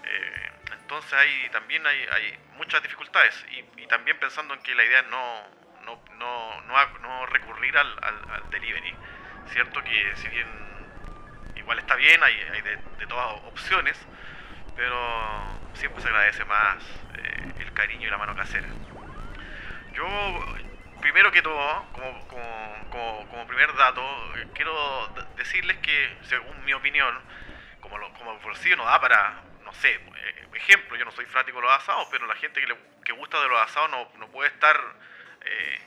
Eh, 0.05 0.51
entonces 0.73 1.13
hay, 1.15 1.49
también 1.51 1.87
hay, 1.87 2.07
hay 2.13 2.39
muchas 2.57 2.83
dificultades 2.83 3.35
y, 3.51 3.83
y 3.83 3.87
también 3.87 4.19
pensando 4.19 4.53
en 4.55 4.61
que 4.61 4.75
la 4.75 4.85
idea 4.85 5.01
es 5.01 5.07
no, 5.07 5.47
no, 5.85 5.99
no, 6.19 6.61
no, 6.63 6.99
no 6.99 7.27
recurrir 7.27 7.77
al, 7.79 7.91
al- 8.03 8.31
al 8.35 8.51
delivery. 8.51 8.95
Cierto 9.53 9.83
que 9.83 10.13
si 10.17 10.29
bien 10.29 10.47
igual 11.57 11.79
está 11.79 11.95
bien, 11.97 12.23
hay, 12.23 12.35
hay 12.53 12.61
de 12.61 13.07
todas 13.09 13.33
opciones, 13.45 13.99
pero 14.77 15.68
siempre 15.79 16.03
se 16.03 16.09
agradece 16.09 16.45
más 16.45 16.83
eh, 17.15 17.53
el 17.61 17.73
cariño 17.73 18.07
y 18.07 18.11
la 18.11 18.19
mano 18.19 18.35
casera. 18.35 18.69
Yo, 19.93 20.07
primero 21.01 21.31
que 21.31 21.41
todo, 21.41 21.87
como, 21.93 22.29
como, 22.29 22.89
como, 22.91 23.29
como 23.29 23.47
primer 23.47 23.75
dato, 23.77 24.03
eh, 24.37 24.49
quiero 24.55 25.09
decirles 25.37 25.77
que, 25.79 26.19
según 26.23 26.65
mi 26.65 26.73
opinión, 26.73 27.15
como, 27.81 27.97
lo, 27.99 28.13
como 28.15 28.33
el 28.33 28.39
bolsillo 28.39 28.77
no 28.77 28.85
da 28.85 29.01
para, 29.01 29.43
no 29.65 29.73
sé, 29.75 29.95
eh, 29.95 30.49
ejemplo, 30.55 30.97
yo 30.97 31.05
no 31.05 31.13
soy 31.13 31.25
fanático 31.27 31.59
de 31.59 31.67
los 31.67 31.73
asados, 31.73 32.09
pero 32.11 32.27
la 32.27 32.35
gente 32.35 32.61
que, 32.61 32.67
le, 32.67 32.77
que 33.05 33.13
gusta 33.13 33.41
de 33.41 33.49
los 33.49 33.61
asados 33.61 33.91
no, 33.91 34.09
no 34.19 34.29
puede 34.29 34.51
estar 34.51 34.77
eh, 35.43 35.81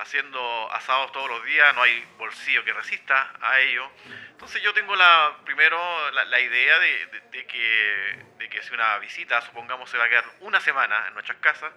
haciendo 0.00 0.68
asados 0.72 1.12
todos 1.12 1.28
los 1.28 1.44
días, 1.44 1.74
no 1.74 1.82
hay 1.82 2.04
bolsillo 2.18 2.64
que 2.64 2.72
resista 2.72 3.32
a 3.40 3.60
ello. 3.60 3.90
Entonces 4.30 4.62
yo 4.62 4.72
tengo 4.72 4.96
la 4.96 5.36
primero 5.44 6.10
la, 6.12 6.24
la 6.24 6.40
idea 6.40 6.78
de, 6.78 7.06
de- 7.06 7.20
de 7.20 7.46
que, 7.46 8.24
de 8.38 8.48
que 8.48 8.62
si 8.62 8.72
una 8.74 8.98
visita, 8.98 9.40
supongamos, 9.42 9.88
se 9.90 9.98
va 9.98 10.04
a 10.04 10.08
quedar 10.08 10.24
una 10.40 10.60
semana 10.60 11.04
en 11.08 11.14
nuestras 11.14 11.38
casas, 11.38 11.72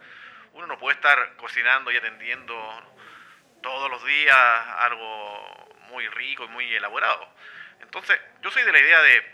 uno 0.54 0.68
no 0.68 0.78
puede 0.78 0.96
estar 0.96 1.36
cocinando 1.38 1.92
y 1.92 1.98
atendiendo 1.98 2.54
todos 3.62 3.90
los 3.90 4.04
días 4.06 4.38
algo 4.80 5.76
muy 5.90 6.08
rico 6.10 6.46
y 6.46 6.48
muy 6.50 6.74
elaborado. 6.76 7.28
Entonces 7.82 8.20
yo 8.42 8.50
soy 8.52 8.64
de 8.64 8.72
la 8.72 8.80
idea 8.80 9.02
de 9.02 9.34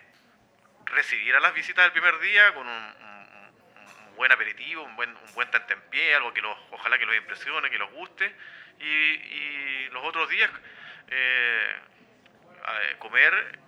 recibir 0.86 1.36
a 1.36 1.40
las 1.40 1.54
visitas 1.54 1.86
el 1.86 1.92
primer 1.92 2.20
día 2.20 2.54
con 2.54 2.68
un, 2.68 2.74
un- 2.74 3.19
buen 4.20 4.34
aperitivo, 4.34 4.84
un 4.84 4.98
buen, 4.98 5.10
un 5.10 5.34
buen 5.34 5.50
tentempié, 5.50 6.14
algo 6.14 6.34
que 6.34 6.42
los, 6.42 6.54
ojalá 6.72 7.00
que 7.00 7.06
los 7.06 7.16
impresione, 7.16 7.70
que 7.70 7.78
los 7.78 7.90
guste, 7.94 8.36
y, 8.78 9.88
los 9.92 10.06
otros 10.06 10.30
días 10.30 10.52
eh, 11.08 11.76
comer 13.00 13.60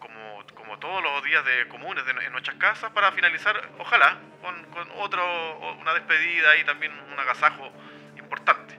como, 0.00 0.44
como 0.56 0.80
todos 0.80 1.04
los 1.04 1.22
días 1.22 1.44
de 1.44 1.68
comunes 1.68 2.04
de, 2.04 2.10
en 2.10 2.32
nuestras 2.32 2.56
casas 2.56 2.90
para 2.90 3.12
finalizar, 3.12 3.70
ojalá, 3.78 4.18
con, 4.40 4.64
con 4.72 4.90
otro, 4.96 5.76
una 5.78 5.94
despedida 5.94 6.56
y 6.56 6.64
también 6.64 6.92
un 6.98 7.20
agasajo 7.20 7.72
importante. 8.16 8.76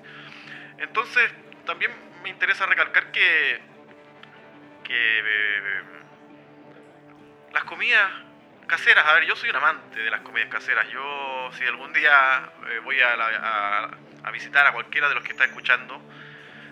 Entonces, 0.79 1.31
también 1.65 1.93
me 2.21 2.29
interesa 2.29 2.65
recalcar 2.65 3.13
que, 3.13 3.61
que 4.83 5.19
eh, 5.19 5.83
las 7.53 7.63
comidas 7.63 8.11
caseras, 8.65 9.05
a 9.05 9.13
ver, 9.13 9.25
yo 9.25 9.35
soy 9.35 9.49
un 9.49 9.55
amante 9.55 9.99
de 9.99 10.09
las 10.09 10.21
comidas 10.21 10.49
caseras. 10.49 10.87
Yo, 10.89 11.49
si 11.53 11.65
algún 11.65 11.91
día 11.93 12.49
eh, 12.69 12.79
voy 12.83 12.99
a, 13.01 13.15
la- 13.15 13.89
a- 14.23 14.31
visitar 14.31 14.65
a 14.65 14.71
cualquiera 14.71 15.07
de 15.09 15.15
los 15.15 15.23
que 15.23 15.31
está 15.31 15.45
escuchando, 15.45 16.01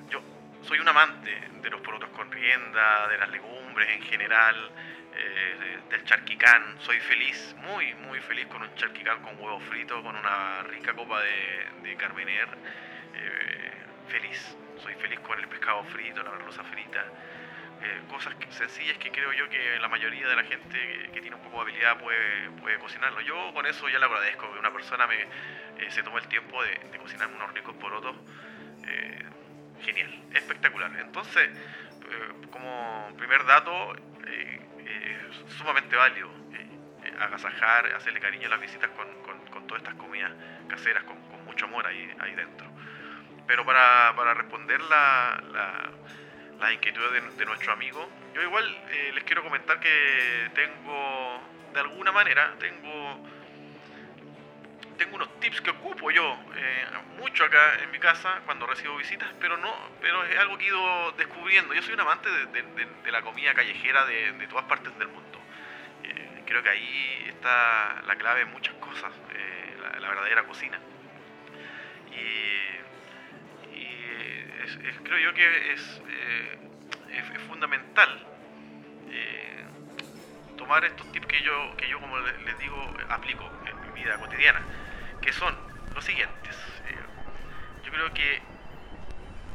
yo 0.10 0.22
soy 0.64 0.80
un 0.80 0.88
amante 0.88 1.30
de 1.62 1.70
los 1.70 1.80
porotos 1.82 2.10
con 2.10 2.32
rienda, 2.32 3.08
de 3.08 3.18
las 3.18 3.30
legumbres 3.30 3.90
en 3.90 4.02
general, 4.04 4.72
eh, 5.16 5.58
de- 5.60 5.96
del 5.98 6.06
charquicán. 6.06 6.78
Soy 6.80 7.00
feliz, 7.02 7.56
muy, 7.60 7.94
muy 7.96 8.20
feliz 8.22 8.48
con 8.48 8.62
un 8.64 8.74
charquicán 8.76 9.22
con 9.22 9.36
huevo 9.40 9.60
frito, 9.60 10.02
con 10.02 10.16
una 10.16 10.64
rica 10.64 10.94
copa 10.94 11.22
de, 11.22 11.68
de 11.84 11.96
carmener. 11.98 12.48
eh, 13.14 13.72
feliz, 14.08 14.58
soy 14.82 14.96
feliz 14.96 15.20
con 15.22 15.40
el 15.40 15.48
pescado 15.48 15.84
frito, 15.86 16.24
la 16.24 16.32
merluza 16.32 16.64
frita. 16.64 17.06
Eh, 17.84 18.02
cosas 18.10 18.36
sencillas 18.50 18.98
que 18.98 19.12
creo 19.12 19.32
yo 19.34 19.50
que 19.50 19.80
la 19.80 19.88
mayoría 19.88 20.28
de 20.28 20.36
la 20.36 20.44
gente 20.44 21.10
que, 21.14 21.22
tiene 21.22 21.36
un 21.36 21.42
poco 21.44 21.58
de 21.58 21.64
habilidad 21.64 21.98
puede, 22.00 22.50
puede 22.60 22.78
cocinarlo. 22.80 23.22
Yo 23.22 23.54
con 23.54 23.66
eso 23.66 23.88
ya 23.90 24.00
le 24.00 24.06
agradezco 24.06 24.52
que 24.52 24.60
una 24.60 24.72
persona 24.72 25.08
me, 25.08 25.22
eh, 25.22 25.90
se 25.90 26.04
tome 26.04 26.20
el 26.20 26.28
tiempo 26.28 26.62
de, 26.64 26.76
de 26.92 26.98
cocinar 26.98 27.28
unos 27.28 27.54
ricos 27.54 27.76
porotos. 27.76 28.16
eh, 28.88 29.26
genial, 29.84 30.12
espectacular. 30.34 30.92
Entonces, 31.00 31.50
eh, 31.50 32.48
como 32.52 33.12
primer 33.18 33.46
dato, 33.46 33.96
eh, 34.28 34.60
sumamente 35.58 35.96
válido 35.96 36.30
agasajar, 37.20 37.86
hacerle 37.96 38.20
cariño 38.20 38.48
a 38.48 38.52
las 38.52 38.62
visitas 38.62 38.90
con, 38.92 39.08
con- 39.24 39.42
todas 39.68 39.84
estas 39.84 39.96
comidas 39.96 40.32
caseras, 40.68 41.04
con, 41.04 41.18
mucho 41.46 41.66
amor 41.66 41.86
ahí, 41.86 42.10
ahí 42.20 42.34
dentro. 42.36 42.68
Pero 43.48 43.66
para, 43.66 44.14
para 44.16 44.34
responder 44.34 44.80
la, 44.82 45.42
las 46.62 46.72
inquietudes 46.74 47.12
de, 47.12 47.22
de 47.38 47.46
nuestro 47.46 47.74
amigo, 47.74 48.08
yo 48.34 48.42
igual 48.42 48.66
eh, 48.92 49.12
les 49.14 49.24
quiero 49.26 49.44
comentar 49.44 49.80
que 49.80 50.50
tengo, 50.56 51.42
de 51.74 51.80
alguna 51.82 52.12
manera, 52.12 52.54
tengo 52.60 53.20
tengo 54.98 55.16
unos 55.16 55.40
tips 55.40 55.62
que 55.62 55.72
ocupo 55.72 56.12
yo 56.12 56.38
eh, 56.56 56.86
mucho 57.18 57.44
acá 57.44 57.80
en 57.82 57.90
mi 57.90 57.98
casa 57.98 58.40
cuando 58.46 58.68
recibo 58.68 58.96
visitas, 58.98 59.28
pero 59.40 59.58
no, 59.58 59.74
pero 60.00 60.24
es 60.26 60.38
algo 60.38 60.58
que 60.60 60.66
he 60.66 60.68
ido 60.68 61.12
descubriendo. 61.14 61.74
Yo 61.74 61.82
soy 61.82 61.96
un 61.96 62.02
amante 62.02 62.30
de, 62.30 62.46
de- 62.48 62.62
de- 62.62 62.88
de 63.04 63.12
la 63.12 63.24
comida 63.24 63.54
callejera 63.56 64.06
de, 64.06 64.34
de 64.34 64.48
todas 64.48 64.66
partes 64.66 64.96
del 65.00 65.08
mundo. 65.08 65.40
Eh, 66.04 66.44
creo 66.46 66.62
que 66.62 66.70
ahí 66.70 67.26
está 67.30 68.00
la 68.06 68.16
clave 68.16 68.42
en 68.42 68.52
muchas 68.52 68.76
cosas, 68.76 69.12
eh, 69.34 69.76
la, 69.82 70.00
la 70.02 70.08
verdadera 70.10 70.44
cocina. 70.44 70.80
Y 72.12 72.71
creo 75.04 75.20
yo 75.20 75.34
que 75.34 75.74
es, 75.74 76.02
eh, 76.08 76.60
es- 77.14 77.42
fundamental 77.48 78.10
eh, 79.08 79.66
tomar 80.56 80.86
estos 80.86 81.12
tips 81.12 81.28
que 81.28 81.42
yo, 81.42 81.76
que 81.78 81.88
yo 81.90 82.00
como 82.00 82.18
le- 82.20 82.38
les 82.40 82.58
digo, 82.60 82.94
aplico 83.10 83.52
en 83.66 83.82
mi 83.82 83.90
vida 83.92 84.18
cotidiana, 84.18 84.62
que 85.20 85.32
son 85.34 85.54
los 85.94 86.04
siguientes. 86.06 86.56
Eh, 86.86 87.06
yo 87.84 87.92
creo 87.92 88.14
que 88.14 88.42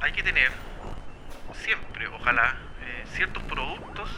hay 0.01 0.13
que 0.13 0.23
tener 0.23 0.53
siempre, 1.53 2.07
ojalá, 2.09 2.57
ciertos 3.07 3.43
productos 3.45 4.11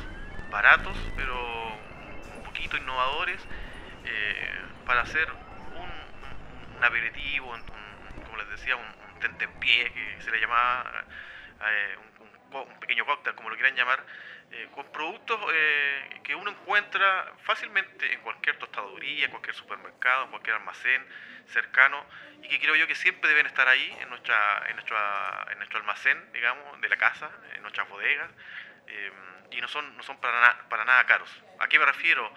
baratos, 0.50 0.99
pero 1.14 1.76
un 1.76 2.43
poquito 2.43 2.76
innovadores, 2.76 3.47
para 4.85 5.02
hacer 5.02 5.28
un, 5.71 6.09
aperitivo, 6.83 7.52
un- 7.52 7.62
como 8.25 8.37
les 8.38 8.49
decía, 8.49 8.76
un 8.76 8.98
tentempié, 9.19 9.93
que 9.93 10.17
se 10.23 10.31
le 10.31 10.41
llamaba 10.41 11.05
eh, 11.61 11.97
un, 12.53 12.81
pequeño 12.81 13.05
cóctel, 13.05 13.35
como 13.35 13.51
lo 13.51 13.57
quieran 13.57 13.75
llamar, 13.77 14.03
eh, 14.51 14.69
con 14.75 14.87
productos 14.93 15.39
eh, 15.53 16.21
que 16.25 16.35
uno 16.35 16.51
encuentra 16.51 17.33
fácilmente 17.43 18.13
en 18.13 18.21
cualquier 18.21 18.57
tostaduría, 18.59 19.25
en 19.27 19.31
cualquier 19.31 19.55
supermercado, 19.55 20.25
en 20.25 20.31
cualquier 20.31 20.57
almacén 20.57 21.07
cercano 21.47 22.05
y 22.43 22.49
que 22.49 22.59
creo 22.61 22.75
yo 22.77 22.87
que 22.87 22.95
siempre 22.95 23.29
deben 23.29 23.47
estar 23.47 23.69
ahí 23.69 23.97
en 24.01 24.09
nuestra 24.09 24.65
en 24.69 24.77
nuestra 24.77 25.47
en 25.51 25.59
nuestro 25.59 25.79
almacén, 25.81 26.33
digamos, 26.33 26.81
de 26.81 26.89
la 26.89 26.97
casa, 26.97 27.31
en 27.55 27.63
nuestras 27.63 27.89
bodegas 27.89 28.31
eh, 28.87 29.13
y 29.51 29.61
no 29.61 29.69
son 29.69 29.97
no 29.97 30.03
son 30.03 30.19
para 30.21 30.85
nada 30.85 31.05
caros. 31.07 31.31
¿A 31.59 31.69
qué 31.69 31.79
me 31.79 31.85
refiero? 31.85 32.33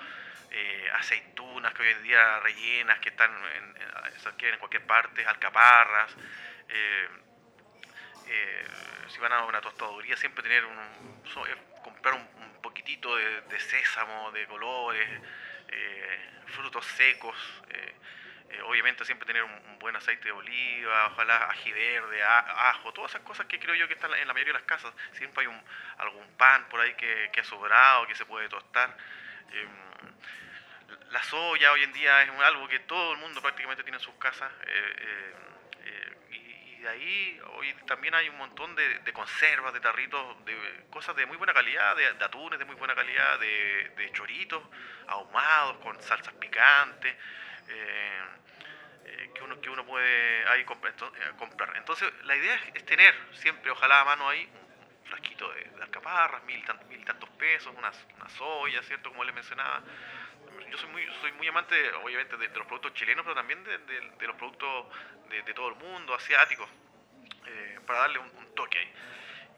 Eh, 0.54 0.90
aceitunas 0.96 1.74
que 1.74 1.84
hoy 1.84 1.90
en 1.92 2.04
día 2.04 2.40
rellenas 2.42 3.00
que 3.00 3.10
están 3.10 3.32
en, 3.56 3.76
en- 3.82 4.54
en 4.54 4.60
cualquier 4.60 4.86
parte, 4.86 5.26
alcaparras. 5.26 6.12
Eh, 6.72 7.10
eh, 8.28 8.68
si 9.10 9.20
van 9.20 9.34
a 9.34 9.44
una 9.46 9.62
tostaduría, 9.62 10.16
siempre 10.16 10.44
tener 10.44 10.66
un, 10.66 10.78
eh, 10.78 11.58
comprar 11.84 12.16
un, 12.16 12.42
poquitito 12.62 13.16
de, 13.16 13.42
de 13.42 13.60
sésamo, 13.60 14.32
de 14.32 14.46
colores, 14.46 15.10
frutos 16.46 16.86
secos. 16.86 17.36
obviamente 18.66 19.04
siempre 19.04 19.25
tener 19.25 19.44
un, 19.44 19.80
buen 19.80 19.96
aceite 19.96 20.25
de 20.25 20.32
oliva, 20.32 21.08
ojalá 21.08 21.50
ají 21.50 21.72
verde, 21.72 22.22
ajo, 22.24 22.94
todas 22.94 23.12
esas 23.12 23.24
cosas 23.24 23.48
que 23.48 23.60
creo 23.60 23.74
yo 23.74 23.88
que 23.88 23.96
están 23.96 24.13
en 24.13 24.28
la 24.28 24.34
mayoría 24.34 24.54
de 24.54 24.60
las 24.60 24.68
casas. 24.68 24.94
Siempre 25.13 25.42
hay 25.42 25.48
un, 25.48 25.60
algún 25.98 26.28
pan 26.38 26.70
por 26.70 26.80
ahí 26.80 26.94
que, 26.94 27.32
que 27.34 27.40
ha 27.40 27.44
sobrado, 27.44 28.06
que 28.06 28.13
se 28.13 28.25
puede 28.25 28.48
tostar. 28.48 28.96
Em, 29.51 29.70
la 31.10 31.24
soya 31.24 31.72
hoy 31.72 31.84
en 31.84 31.94
día 31.94 32.22
es 32.22 32.30
algo 32.30 32.68
que 32.68 32.80
todo 32.82 33.13
el 33.13 33.20
mundo 33.20 33.42
prácticamente 33.42 33.84
tiene 33.84 33.98
en 33.98 34.04
sus 34.04 34.16
casas. 34.16 34.51
Y, 36.82 36.84
de 36.84 36.90
ahí 36.90 37.40
hoy 37.58 37.74
también 37.86 38.14
hay 38.16 38.28
un 38.30 38.38
montón 38.38 38.76
de, 38.76 39.14
conservas, 39.14 39.74
de 39.74 39.80
tarritos, 39.80 40.46
de 40.46 40.86
cosas 40.90 41.16
de 41.16 41.26
muy 41.26 41.38
buena 41.38 41.54
calidad, 41.54 41.96
de, 41.96 42.14
de 42.14 42.26
atunes 42.26 42.58
de 42.60 42.66
muy 42.66 42.76
buena 42.76 42.96
calidad, 42.96 43.40
de, 43.40 44.10
choritos 44.14 44.64
ahumados 45.08 45.78
con 45.78 46.02
salsas 46.02 46.34
picantes. 46.36 47.16
eh, 47.68 48.22
eh, 49.06 49.32
que 49.34 49.44
uno 49.44 49.60
que 49.62 49.70
uno 49.70 49.86
puede 49.86 50.48
ahí 50.48 50.64
ento- 50.64 51.12
eh, 51.16 51.32
comprar. 51.38 51.76
Entonces, 51.78 52.12
la 52.24 52.36
idea 52.36 52.56
es, 52.74 52.86
tener 52.86 53.14
siempre, 53.34 53.72
ojalá 53.72 54.02
a 54.02 54.06
mano 54.06 54.30
ahí, 54.30 54.48
un 54.54 55.08
frasquito 55.08 55.52
de, 55.54 55.72
alcaparras, 55.82 56.44
mil, 56.44 56.64
tan- 56.66 56.88
mil 56.88 57.04
tantos 57.04 57.30
pesos, 57.32 57.74
una, 57.78 57.92
una 58.16 58.30
soya, 58.30 58.82
¿cierto? 58.84 59.10
Como 59.10 59.24
les 59.24 59.34
mencionaba. 59.34 59.82
Yo 60.72 60.78
soy 60.78 60.90
muy, 60.90 61.06
soy 61.20 61.32
muy 61.34 61.48
amante, 61.50 61.75
obviamente, 62.04 62.38
de, 62.38 62.48
de 62.48 62.58
los 62.58 62.66
productos 62.66 62.94
chilenos, 62.94 63.24
pero 63.25 63.36
también 63.36 63.62
de, 63.63 63.78
de- 63.80 64.12
de 64.18 64.28
los 64.28 64.36
productos 64.38 64.86
de, 65.30 65.54
todo 65.54 65.68
el 65.70 65.75
mundo, 65.75 66.13
asiáticos, 66.16 66.70
eh, 67.46 67.80
para 67.86 68.00
darle 68.00 68.20
un, 68.20 68.32
un 68.38 68.56
toque 68.56 68.78
ahí. 68.80 68.94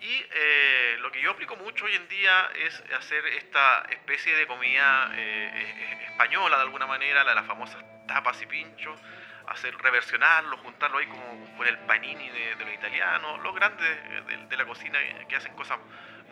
Y 0.02 0.26
eh, 0.32 0.98
lo 1.00 1.12
que 1.12 1.22
yo 1.22 1.32
aplico 1.32 1.56
mucho 1.56 1.86
hoy 1.86 1.96
en 1.96 2.08
día 2.10 2.50
es 2.56 2.84
hacer 2.98 3.26
esta 3.28 3.86
especie 3.90 4.36
de 4.36 4.48
comida 4.48 5.12
eh, 5.14 6.08
española 6.12 6.58
de 6.58 6.64
alguna 6.64 6.88
manera, 6.88 7.24
la, 7.24 7.34
las 7.36 7.46
famosas 7.46 7.84
tapas 8.08 8.42
y 8.42 8.46
pinchos, 8.48 9.00
hacer 9.48 9.76
reversionarlo, 9.78 10.58
juntarlo 10.58 10.98
ahí 10.98 11.06
como 11.08 11.58
con 11.58 11.68
el 11.68 11.78
panini 11.80 12.30
de, 12.30 12.56
los 12.56 12.74
italianos, 12.74 13.40
los 13.44 13.54
grandes 13.56 13.88
eh, 13.88 14.46
de, 14.50 14.58
la 14.58 14.66
cocina 14.66 15.00
que 15.30 15.36
hacen 15.36 15.56
cosas 15.56 15.80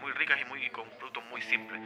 muy 0.02 0.12
ricas 0.14 0.40
y 0.42 0.46
muy 0.46 0.70
con 0.70 0.88
productos 0.98 1.24
muy 1.30 1.42
simples. 1.42 1.82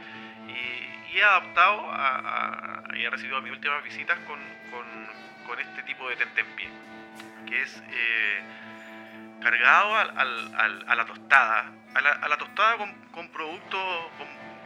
Y, 0.48 1.16
he 1.16 1.24
adaptado 1.24 1.80
a, 1.90 2.82
y 2.94 3.04
he 3.04 3.08
recibido 3.08 3.40
mis 3.40 3.52
últimas 3.52 3.82
visitas 3.82 4.18
con, 4.26 4.38
con, 4.70 5.58
este 5.58 5.82
tipo 5.84 6.06
de 6.10 6.16
tentempié, 6.16 6.68
que 7.46 7.62
es 7.62 7.82
eh, 7.88 8.42
cargado 9.40 9.94
a 9.94 10.94
la 10.94 11.06
tostada, 11.06 11.72
a 11.94 12.28
la, 12.28 12.36
tostada 12.36 12.76
con, 12.76 12.92
con 13.12 13.30
productos 13.30 13.80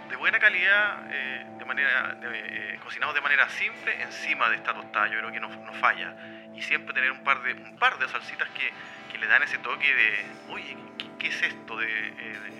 de 0.09 0.17
buena 0.17 0.41
calidad, 0.41 1.07
eh, 1.11 1.47
de 1.57 1.65
manera 1.65 2.19
eh, 2.21 2.81
cocinados 2.83 3.15
de 3.15 3.21
manera 3.21 3.49
simple 3.51 4.03
encima 4.03 4.49
de 4.49 4.57
esta 4.57 4.75
tostada. 4.75 5.07
Yo 5.07 5.19
creo 5.19 5.31
que 5.31 5.41
no, 5.41 5.49
no 5.49 5.73
falla. 5.75 6.17
Y 6.55 6.63
siempre 6.63 6.93
tener 6.93 7.13
un 7.13 7.23
par 7.23 7.43
de, 7.43 7.53
un 7.55 7.79
par 7.79 7.99
de 7.99 8.09
salsitas 8.09 8.49
que, 8.51 8.73
que 9.13 9.19
le 9.19 9.29
dan 9.29 9.43
ese 9.45 9.59
toque 9.59 9.95
de, 9.95 10.27
oye, 10.49 10.77
¿qué, 11.19 11.29
es 11.29 11.43
esto? 11.43 11.77
¿De, 11.77 11.87
de, 11.87 12.51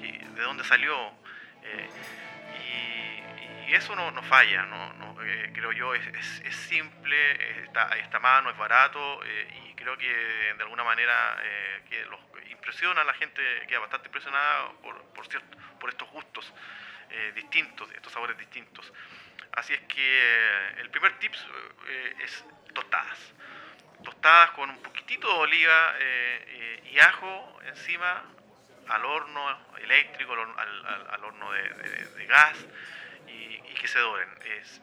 de 0.00 0.42
dónde 0.42 0.64
salió? 0.64 1.12
y, 2.58 3.70
y, 3.70 3.74
eso 3.74 3.94
no, 3.94 4.10
no 4.10 4.22
falla, 4.22 4.64
no, 4.66 4.92
no 4.94 5.16
creo 5.52 5.72
yo, 5.72 5.94
es, 5.94 6.06
es, 6.06 6.42
es 6.44 6.56
simple, 6.56 7.62
está, 7.62 7.96
está 7.98 8.18
mano, 8.18 8.50
es 8.50 8.56
barato 8.56 9.20
y 9.64 9.74
creo 9.74 9.96
que 9.96 10.08
de 10.08 10.62
alguna 10.62 10.82
manera 10.82 11.40
los 12.10 12.20
impresiona, 12.70 13.02
la 13.04 13.14
gente 13.14 13.42
queda 13.66 13.80
bastante 13.80 14.08
impresionada 14.08 14.72
por, 14.82 15.02
por, 15.78 15.88
estos 15.88 16.08
gustos 16.10 16.52
eh, 17.10 17.32
distintos, 17.34 17.90
estos 17.92 18.12
sabores 18.12 18.38
distintos. 18.38 18.92
Así 19.52 19.72
es 19.72 19.80
que 19.80 19.96
eh, 19.98 20.74
el 20.78 20.90
primer 20.90 21.18
tips 21.18 21.46
eh, 21.88 22.14
es 22.22 22.44
tostadas. 22.74 23.34
Tostadas 24.04 24.50
con 24.52 24.70
un 24.70 24.80
poquitito 24.82 25.26
de 25.26 25.34
oliva 25.34 25.94
y 26.84 26.98
ajo 27.00 27.60
encima 27.66 28.24
al 28.90 29.04
horno 29.04 29.76
eléctrico, 29.78 30.32
al, 30.32 31.24
horno 31.24 31.52
de, 31.52 32.26
gas 32.26 32.66
y, 33.26 33.58
que 33.74 33.88
se 33.88 33.98
doren. 33.98 34.28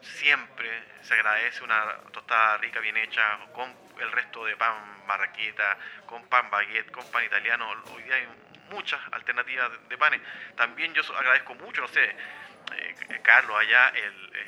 siempre 0.02 0.84
se 1.02 1.14
agradece 1.14 1.64
una 1.64 1.98
tostada 2.12 2.58
rica, 2.58 2.80
bien 2.80 2.98
hecha, 2.98 3.38
con 3.54 3.72
el 4.00 4.12
resto 4.12 4.44
de 4.46 4.56
pan 4.56 5.06
marraqueta, 5.06 5.78
con 6.06 6.28
pan 6.28 6.50
baguette, 6.50 6.92
con 6.92 7.10
pan 7.12 7.26
italiano. 7.26 7.70
Hoy 7.94 8.04
día 8.04 8.16
hay 8.16 8.28
muchas 8.72 9.00
alternativas 9.12 9.72
de 9.88 9.98
panes. 9.98 10.22
También 10.56 10.94
yo 10.94 11.04
agradezco 11.16 11.54
mucho, 11.56 11.82
no 11.82 11.88
sé, 11.88 12.16
eh, 12.76 13.22
Carlos, 13.22 13.56
allá 13.60 13.90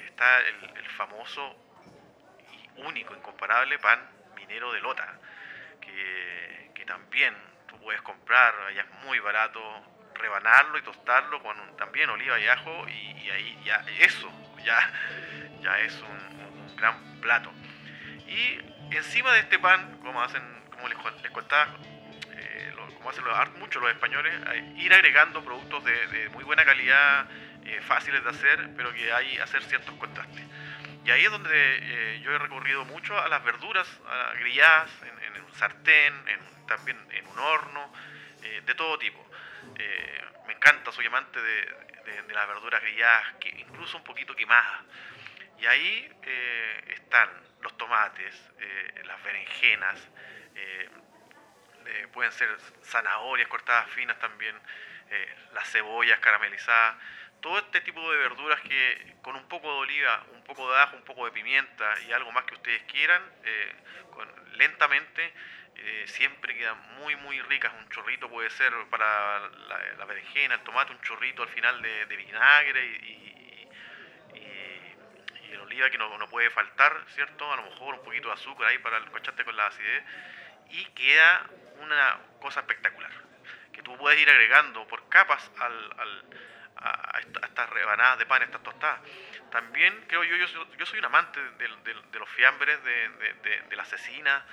está 0.05 0.39
el, 0.41 0.89
famoso 0.97 1.55
y 2.51 2.81
único, 2.81 3.15
incomparable 3.15 3.77
pan 3.79 3.99
minero 4.35 4.71
de 4.73 4.81
lota, 4.81 5.19
que, 5.79 6.71
que 6.73 6.85
también 6.85 7.48
puedes 7.81 8.01
comprar, 8.01 8.53
allá 8.67 8.81
es 8.81 9.05
muy 9.05 9.19
barato, 9.19 9.61
rebanarlo 10.15 10.77
y 10.77 10.81
tostarlo 10.81 11.41
con 11.41 11.55
también 11.77 12.09
oliva 12.09 12.39
y 12.39 12.47
ajo 12.47 12.87
y, 12.87 13.29
ahí 13.29 13.61
ya 13.63 13.83
eso 13.99 14.31
ya, 14.63 14.91
ya 15.61 15.79
es 15.79 15.93
un 16.01 16.75
gran 16.75 17.21
plato. 17.21 17.51
Y 18.27 18.59
encima 18.95 19.33
de 19.33 19.39
este 19.39 19.59
pan, 19.59 19.99
como 20.03 20.21
hacen, 20.21 20.41
como 20.71 20.87
les, 20.87 20.97
contaba, 21.31 21.75
eh, 22.31 22.73
como 22.95 23.09
hacen 23.09 23.23
mucho 23.59 23.79
los 23.79 23.91
españoles, 23.91 24.33
ir 24.75 24.93
agregando 24.93 25.43
productos 25.43 25.83
de, 25.83 26.29
muy 26.29 26.43
buena 26.43 26.65
calidad, 26.65 27.27
eh, 27.65 27.81
fáciles 27.81 28.23
de 28.23 28.29
hacer, 28.29 28.69
pero 28.75 28.93
que 28.93 29.11
hay 29.11 29.37
hacer 29.37 29.63
ciertos 29.63 29.93
contrastes. 29.95 30.43
Y 31.09 31.11
ahí 31.11 31.25
es 31.25 31.31
donde 31.31 31.49
eh, 31.51 32.21
yo 32.21 32.31
he 32.35 32.37
recurrido 32.37 32.85
mucho 32.85 33.19
a 33.19 33.27
las 33.29 33.43
verduras 33.43 33.87
a 34.07 34.33
grilladas 34.35 34.91
en, 35.01 35.43
un 35.43 35.53
sartén, 35.55 36.13
también 36.67 36.99
en 37.09 37.25
un 37.25 37.39
horno, 37.39 37.91
de 38.63 38.75
todo 38.75 38.95
tipo. 38.99 39.25
me 40.45 40.53
encanta, 40.53 40.91
soy 40.91 41.07
amante 41.07 41.41
de, 41.41 42.31
las 42.31 42.47
verduras 42.47 42.79
grilladas, 42.83 43.25
que 43.39 43.49
incluso 43.49 43.97
un 43.97 44.03
poquito 44.03 44.35
quemadas. 44.35 44.83
Y 45.57 45.65
ahí 45.65 46.11
están 46.89 47.27
los 47.61 47.75
tomates, 47.75 48.51
eh, 48.59 49.01
las 49.05 49.23
berenjenas, 49.23 49.99
eh, 50.53 50.89
eh, 51.87 52.07
pueden 52.13 52.31
ser 52.31 52.55
zanahorias 52.83 53.47
cortadas 53.47 53.89
finas 53.89 54.19
también, 54.19 54.55
las 55.55 55.67
cebollas 55.71 56.19
caramelizadas, 56.19 56.97
todo 57.41 57.57
este 57.59 57.81
tipo 57.81 58.11
de 58.11 58.17
verduras 58.17 58.59
que 58.61 59.15
con 59.21 59.35
un 59.35 59.47
poco 59.47 59.71
de 59.71 59.79
oliva, 59.79 60.25
un 60.33 60.43
poco 60.43 60.71
de 60.71 60.79
ajo, 60.79 60.95
un 60.95 61.03
poco 61.03 61.25
de 61.25 61.31
pimienta 61.31 61.95
y 62.07 62.11
algo 62.11 62.31
más 62.31 62.45
que 62.45 62.55
ustedes 62.55 62.83
quieran, 62.83 63.21
lentamente 64.53 65.33
siempre 66.05 66.57
quedan 66.57 66.77
muy 66.97 67.15
muy 67.17 67.41
ricas. 67.41 67.71
Un 67.79 67.89
chorrito 67.89 68.29
puede 68.29 68.49
ser 68.49 68.73
para 68.89 69.39
la, 69.97 70.05
berenjena, 70.05 70.55
el 70.55 70.61
tomate, 70.61 70.91
un 70.91 71.01
chorrito 71.01 71.43
al 71.43 71.49
final 71.49 71.81
de, 71.81 72.15
vinagre 72.15 72.85
y, 72.85 73.25
oliva 75.61 75.89
que 75.89 75.97
no, 75.97 76.17
no, 76.17 76.27
puede 76.29 76.49
faltar, 76.49 77.03
¿cierto? 77.13 77.51
A 77.51 77.57
lo 77.57 77.63
mejor 77.63 77.95
un 77.95 78.03
poquito 78.03 78.29
de 78.29 78.33
azúcar 78.33 78.67
ahí 78.67 78.77
para 78.79 78.97
el 78.97 79.05
cocharte 79.11 79.43
con 79.43 79.55
la 79.55 79.67
acidez. 79.67 80.03
Y 80.71 80.85
queda 80.85 81.45
una 81.81 82.19
cosa 82.41 82.61
espectacular, 82.61 83.11
que 83.73 83.81
tú 83.83 83.95
puedes 83.97 84.19
ir 84.19 84.29
agregando 84.29 84.87
por 84.87 85.07
capas 85.09 85.51
al, 85.59 85.93
al, 85.99 86.23
a, 86.77 87.19
estas 87.19 87.69
rebanadas 87.69 88.19
de 88.19 88.25
pan, 88.25 88.41
estas 88.43 88.63
tostadas. 88.63 88.99
También 89.51 90.05
creo 90.07 90.23
yo, 90.23 90.35
yo, 90.35 90.77
yo 90.77 90.85
soy 90.85 90.99
un 90.99 91.05
amante 91.05 91.39
de, 91.39 91.67
de, 92.11 92.19
los 92.19 92.29
fiambres, 92.29 92.83
de, 92.83 93.63
de 93.69 93.75
la 93.75 93.85
cecina, 93.85 94.45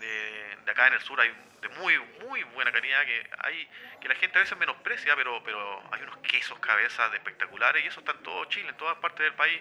de, 0.00 0.70
acá 0.70 0.86
en 0.86 0.94
el 0.94 1.00
sur 1.00 1.20
hay 1.20 1.30
de 1.60 1.68
muy 1.80 1.98
muy 2.24 2.42
buena 2.54 2.72
calidad 2.72 3.04
que 3.04 3.30
hay 3.38 3.68
que 4.00 4.08
la 4.08 4.14
gente 4.14 4.38
a 4.38 4.40
veces 4.40 4.56
menosprecia 4.58 5.14
pero 5.14 5.42
pero 5.44 5.82
hay 5.92 6.02
unos 6.02 6.16
quesos 6.18 6.58
cabezas 6.58 7.10
de 7.10 7.18
espectaculares 7.18 7.84
y 7.84 7.88
eso 7.88 8.00
está 8.00 8.12
en 8.12 8.22
todo 8.22 8.44
Chile 8.46 8.68
en 8.70 8.76
todas 8.76 8.96
partes 8.98 9.24
del 9.24 9.34
país 9.34 9.60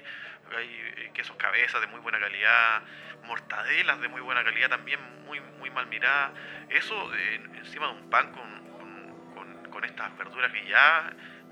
hay 0.56 0.93
eh, 0.98 1.12
quesos 1.13 1.36
cabezas 1.36 1.82
de 1.82 1.88
muy 1.88 2.00
buena 2.00 2.19
calidad 2.19 2.84
mortadelas 3.24 4.00
de 4.00 4.08
muy 4.08 4.22
buena 4.22 4.43
calidad 4.43 4.69
también 4.69 5.00
muy 5.26 5.41
muy 5.41 5.69
mal 5.72 5.88
miradas 5.88 6.32
eso 6.69 7.13
eh, 7.15 7.36
encima 7.56 7.88
de 7.88 7.93
un 7.93 8.10
pan 8.10 8.32
con, 8.32 9.34
con, 9.34 9.72
con, 9.72 9.84
estas 9.84 10.15
verduras 10.17 10.52
que 10.52 10.65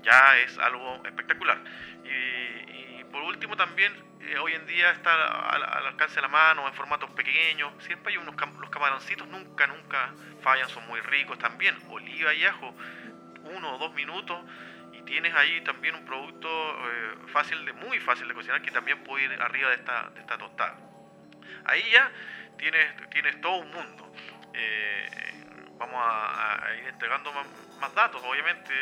ya 0.02 0.38
es 0.38 0.58
algo 0.58 1.02
espectacular 1.04 1.58
y 2.04 3.04
por 3.04 3.22
último 3.22 3.56
también 3.56 3.92
eh, 4.28 4.38
hoy 4.38 4.52
en 4.52 4.66
día 4.66 4.90
está 4.90 5.48
al, 5.48 5.86
alcance 5.86 6.16
de 6.16 6.22
la 6.22 6.28
mano 6.28 6.66
en 6.66 6.74
formatos 6.74 7.10
pequeños. 7.10 7.72
Siempre 7.84 8.12
hay 8.12 8.18
unos 8.18 8.34
los 8.60 8.70
camaroncitos, 8.70 9.26
nunca, 9.28 9.66
nunca 9.66 10.12
fallan, 10.42 10.68
son 10.68 10.86
muy 10.86 11.00
ricos 11.00 11.38
también. 11.38 11.76
Oliva 11.88 12.34
y 12.34 12.44
ajo, 12.44 12.74
uno 13.44 13.74
o 13.74 13.78
dos 13.78 13.94
minutos 13.94 14.38
y 14.92 15.02
tienes 15.02 15.34
ahí 15.34 15.62
también 15.62 15.94
un 15.94 16.04
producto 16.04 16.48
eh, 16.48 17.14
fácil 17.32 17.64
de, 17.64 17.72
muy 17.72 18.00
fácil 18.00 18.28
de 18.28 18.34
cocinar 18.34 18.60
que 18.60 18.70
también 18.70 19.02
puede 19.04 19.24
ir 19.24 19.40
arriba 19.40 19.70
de 19.70 19.76
esta, 19.76 20.10
de 20.10 20.20
esta 20.20 20.36
tostada. 20.36 20.76
Ahí 21.64 21.82
ya 21.90 22.10
tienes, 22.58 23.10
tienes 23.10 23.40
todo 23.40 23.56
un 23.56 23.70
mundo. 23.70 24.12
Eh, 24.52 25.08
vamos 25.78 26.02
a, 26.04 26.66
ir 26.78 26.88
entregando 26.88 27.32
más, 27.80 27.94
datos, 27.94 28.22
obviamente. 28.24 28.74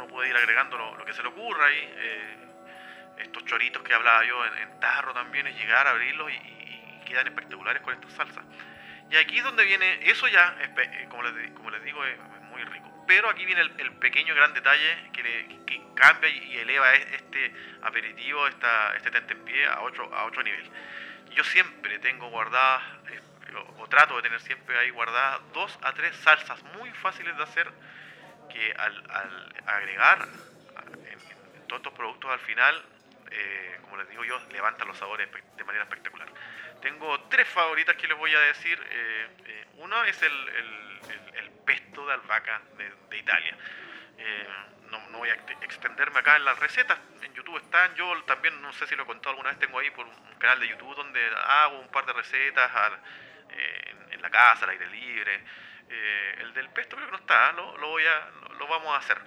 Uno 0.00 0.08
puede 0.08 0.30
ir 0.30 0.36
agregando 0.36 0.78
lo, 0.78 1.04
que 1.04 1.12
se 1.12 1.22
le 1.22 1.28
ocurra 1.28 1.66
ahí 1.66 2.48
estos 3.22 3.44
choritos 3.44 3.82
que 3.82 3.94
hablaba 3.94 4.24
yo 4.24 4.44
en, 4.44 4.80
tarro 4.80 5.12
también, 5.12 5.46
es 5.46 5.56
llegar 5.56 5.86
a 5.86 5.90
abrirlos 5.90 6.30
y, 6.32 6.60
quedan 7.06 7.26
espectaculares 7.26 7.82
con 7.82 7.92
estas 7.92 8.12
salsas. 8.12 8.44
Y 9.10 9.16
aquí 9.16 9.38
es 9.38 9.42
donde 9.42 9.64
viene, 9.64 9.98
eso 10.08 10.28
ya, 10.28 10.56
eh, 10.60 11.06
como, 11.08 11.24
les, 11.24 11.50
como 11.52 11.68
les 11.70 11.82
digo, 11.82 12.04
es, 12.04 12.16
muy 12.50 12.62
rico. 12.62 13.04
Pero 13.08 13.28
aquí 13.28 13.44
viene 13.44 13.62
el, 13.62 13.92
pequeño 13.94 14.32
gran 14.36 14.54
detalle 14.54 15.10
que, 15.12 15.58
que 15.66 15.82
cambia 15.96 16.28
y, 16.28 16.58
eleva 16.58 16.94
e, 16.94 17.16
este 17.16 17.52
aperitivo, 17.82 18.46
esta, 18.46 18.94
este 18.94 19.10
tentempié 19.10 19.66
a 19.66 19.80
otro, 19.80 20.14
a 20.14 20.24
otro 20.24 20.40
nivel. 20.44 20.70
Yo 21.34 21.42
siempre 21.42 21.98
tengo 21.98 22.30
guardadas, 22.30 22.82
eh, 23.10 23.20
o, 23.78 23.88
trato 23.88 24.14
de 24.14 24.22
tener 24.22 24.40
siempre 24.40 24.78
ahí 24.78 24.90
guardadas, 24.90 25.40
dos 25.52 25.76
a 25.82 25.92
tres 25.92 26.14
salsas 26.18 26.62
muy 26.76 26.92
fáciles 26.92 27.36
de 27.36 27.42
hacer 27.42 27.68
que 28.52 28.72
al, 28.76 29.54
agregar 29.66 30.28
en 31.06 31.66
todos 31.66 31.80
estos 31.80 31.92
productos 31.94 32.30
al 32.30 32.40
final 32.40 32.84
eh, 33.30 33.78
como 33.82 33.96
les 33.96 34.08
digo 34.08 34.24
yo, 34.24 34.40
levantan 34.50 34.88
los 34.88 34.98
sabores 34.98 35.28
de 35.56 35.64
manera 35.64 35.84
espectacular. 35.84 36.28
Tengo 36.82 37.20
tres 37.28 37.48
favoritas 37.48 37.94
que 37.96 38.08
les 38.08 38.16
voy 38.16 38.34
a 38.34 38.40
decir. 38.40 38.78
Eh, 38.90 39.28
eh, 39.46 39.66
uno 39.76 40.02
es 40.04 40.20
el, 40.22 40.48
el, 40.48 41.50
pesto 41.64 42.04
de 42.04 42.14
albahaca 42.14 42.60
de, 42.76 43.16
Italia. 43.16 43.56
No, 44.90 44.98
no, 45.10 45.18
voy 45.18 45.28
a 45.28 45.34
extenderme 45.34 46.18
acá 46.18 46.34
en 46.36 46.44
las 46.44 46.58
recetas. 46.58 46.98
En 47.22 47.32
YouTube 47.32 47.58
están. 47.58 47.94
Yo 47.94 48.24
también, 48.24 48.60
no 48.60 48.72
sé 48.72 48.88
si 48.88 48.96
lo 48.96 49.04
he 49.04 49.06
contado 49.06 49.30
alguna 49.30 49.50
vez, 49.50 49.58
tengo 49.60 49.78
ahí 49.78 49.90
por 49.90 50.04
un 50.04 50.34
canal 50.38 50.58
de 50.58 50.68
YouTube 50.68 50.96
donde 50.96 51.20
hago 51.46 51.78
un 51.78 51.88
par 51.88 52.06
de 52.06 52.12
recetas 52.12 52.72
en, 54.10 54.20
la 54.20 54.30
casa, 54.30 54.64
al 54.64 54.70
aire 54.70 54.88
libre. 54.88 55.44
el 56.38 56.52
del 56.54 56.70
pesto 56.70 56.96
creo 56.96 57.06
que 57.06 57.12
no 57.12 57.18
está, 57.18 57.52
lo, 57.52 57.76
lo 57.78 57.88
voy 57.88 58.04
a, 58.04 58.28
lo 58.60 58.68
vamos 58.68 58.94
a 58.94 58.98
hacer. 58.98 59.18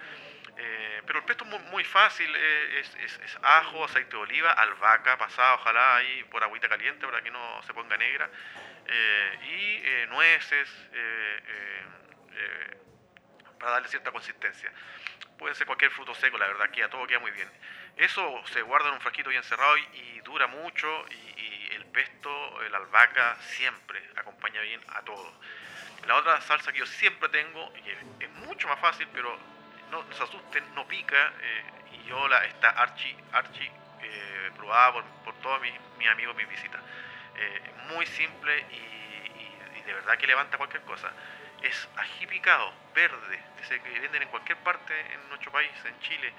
Eh, 0.56 1.02
pero 1.04 1.18
el 1.18 1.24
pesto 1.24 1.44
es 1.44 1.60
muy, 1.70 1.84
fácil, 1.84 2.30
eh, 2.34 2.80
es, 2.80 3.38
ajo, 3.42 3.84
aceite 3.84 4.10
de 4.10 4.22
oliva, 4.22 4.52
albahaca 4.52 5.18
pasada, 5.18 5.54
ojalá 5.54 5.96
ahí 5.96 6.22
por 6.30 6.44
agüita 6.44 6.68
caliente 6.68 7.04
para 7.06 7.22
que 7.22 7.30
no 7.30 7.62
se 7.64 7.74
ponga 7.74 7.96
negra, 7.96 8.30
eh, 8.86 9.38
y 9.42 10.10
nueces 10.10 10.70
para 13.58 13.72
darle 13.72 13.88
cierta 13.88 14.12
consistencia. 14.12 14.70
puede 15.38 15.54
ser 15.54 15.66
cualquier 15.66 15.90
fruto 15.90 16.14
seco, 16.14 16.38
la 16.38 16.46
verdad, 16.46 16.70
que 16.70 16.84
a 16.84 16.88
todo 16.88 17.06
queda 17.06 17.18
muy 17.18 17.32
bien. 17.32 17.50
Eso 17.96 18.42
se 18.46 18.62
guarda 18.62 18.88
en 18.88 18.94
un 18.94 19.00
frasquito 19.00 19.30
bien 19.30 19.42
cerrado 19.42 19.76
y, 19.76 20.20
dura 20.20 20.46
mucho 20.46 20.88
y, 21.10 21.74
el 21.74 21.86
pesto, 21.86 22.62
la 22.70 22.78
albahaca, 22.78 23.36
siempre 23.40 24.00
acompaña 24.16 24.60
bien 24.60 24.80
a 24.88 25.02
todo. 25.02 25.40
La 26.06 26.16
otra 26.16 26.40
salsa 26.40 26.72
que 26.72 26.78
yo 26.78 26.86
siempre 26.86 27.28
tengo, 27.30 27.72
y 27.84 27.90
es, 28.24 28.30
mucho 28.46 28.68
más 28.68 28.78
fácil, 28.80 29.08
pero 29.12 29.36
no, 29.90 30.04
se 30.12 30.22
asusten, 30.22 30.74
no 30.74 30.86
pica, 30.86 31.32
eh, 31.40 31.64
y 31.92 32.08
yo 32.08 32.28
la 32.28 32.44
está 32.44 32.70
archi, 32.70 33.16
archi 33.32 33.70
eh, 34.02 34.50
probada 34.56 35.02
por, 35.24 35.34
todos 35.36 35.60
mis, 35.62 36.08
amigos, 36.08 36.36
mis 36.36 36.48
visitas. 36.48 36.80
Eh, 37.36 37.60
muy 37.88 38.06
simple 38.06 38.58
y, 38.70 39.82
de 39.84 39.92
verdad 39.92 40.16
que 40.16 40.26
levanta 40.26 40.56
cualquier 40.56 40.82
cosa 40.84 41.12
es 41.64 41.88
ají 41.96 42.26
picado, 42.26 42.72
verde, 42.94 43.42
ese 43.62 43.80
que 43.80 43.98
venden 43.98 44.22
en 44.22 44.28
cualquier 44.28 44.58
parte 44.58 44.92
en 45.14 45.28
nuestro 45.30 45.50
país, 45.50 45.70
en 45.86 45.98
Chile. 46.00 46.32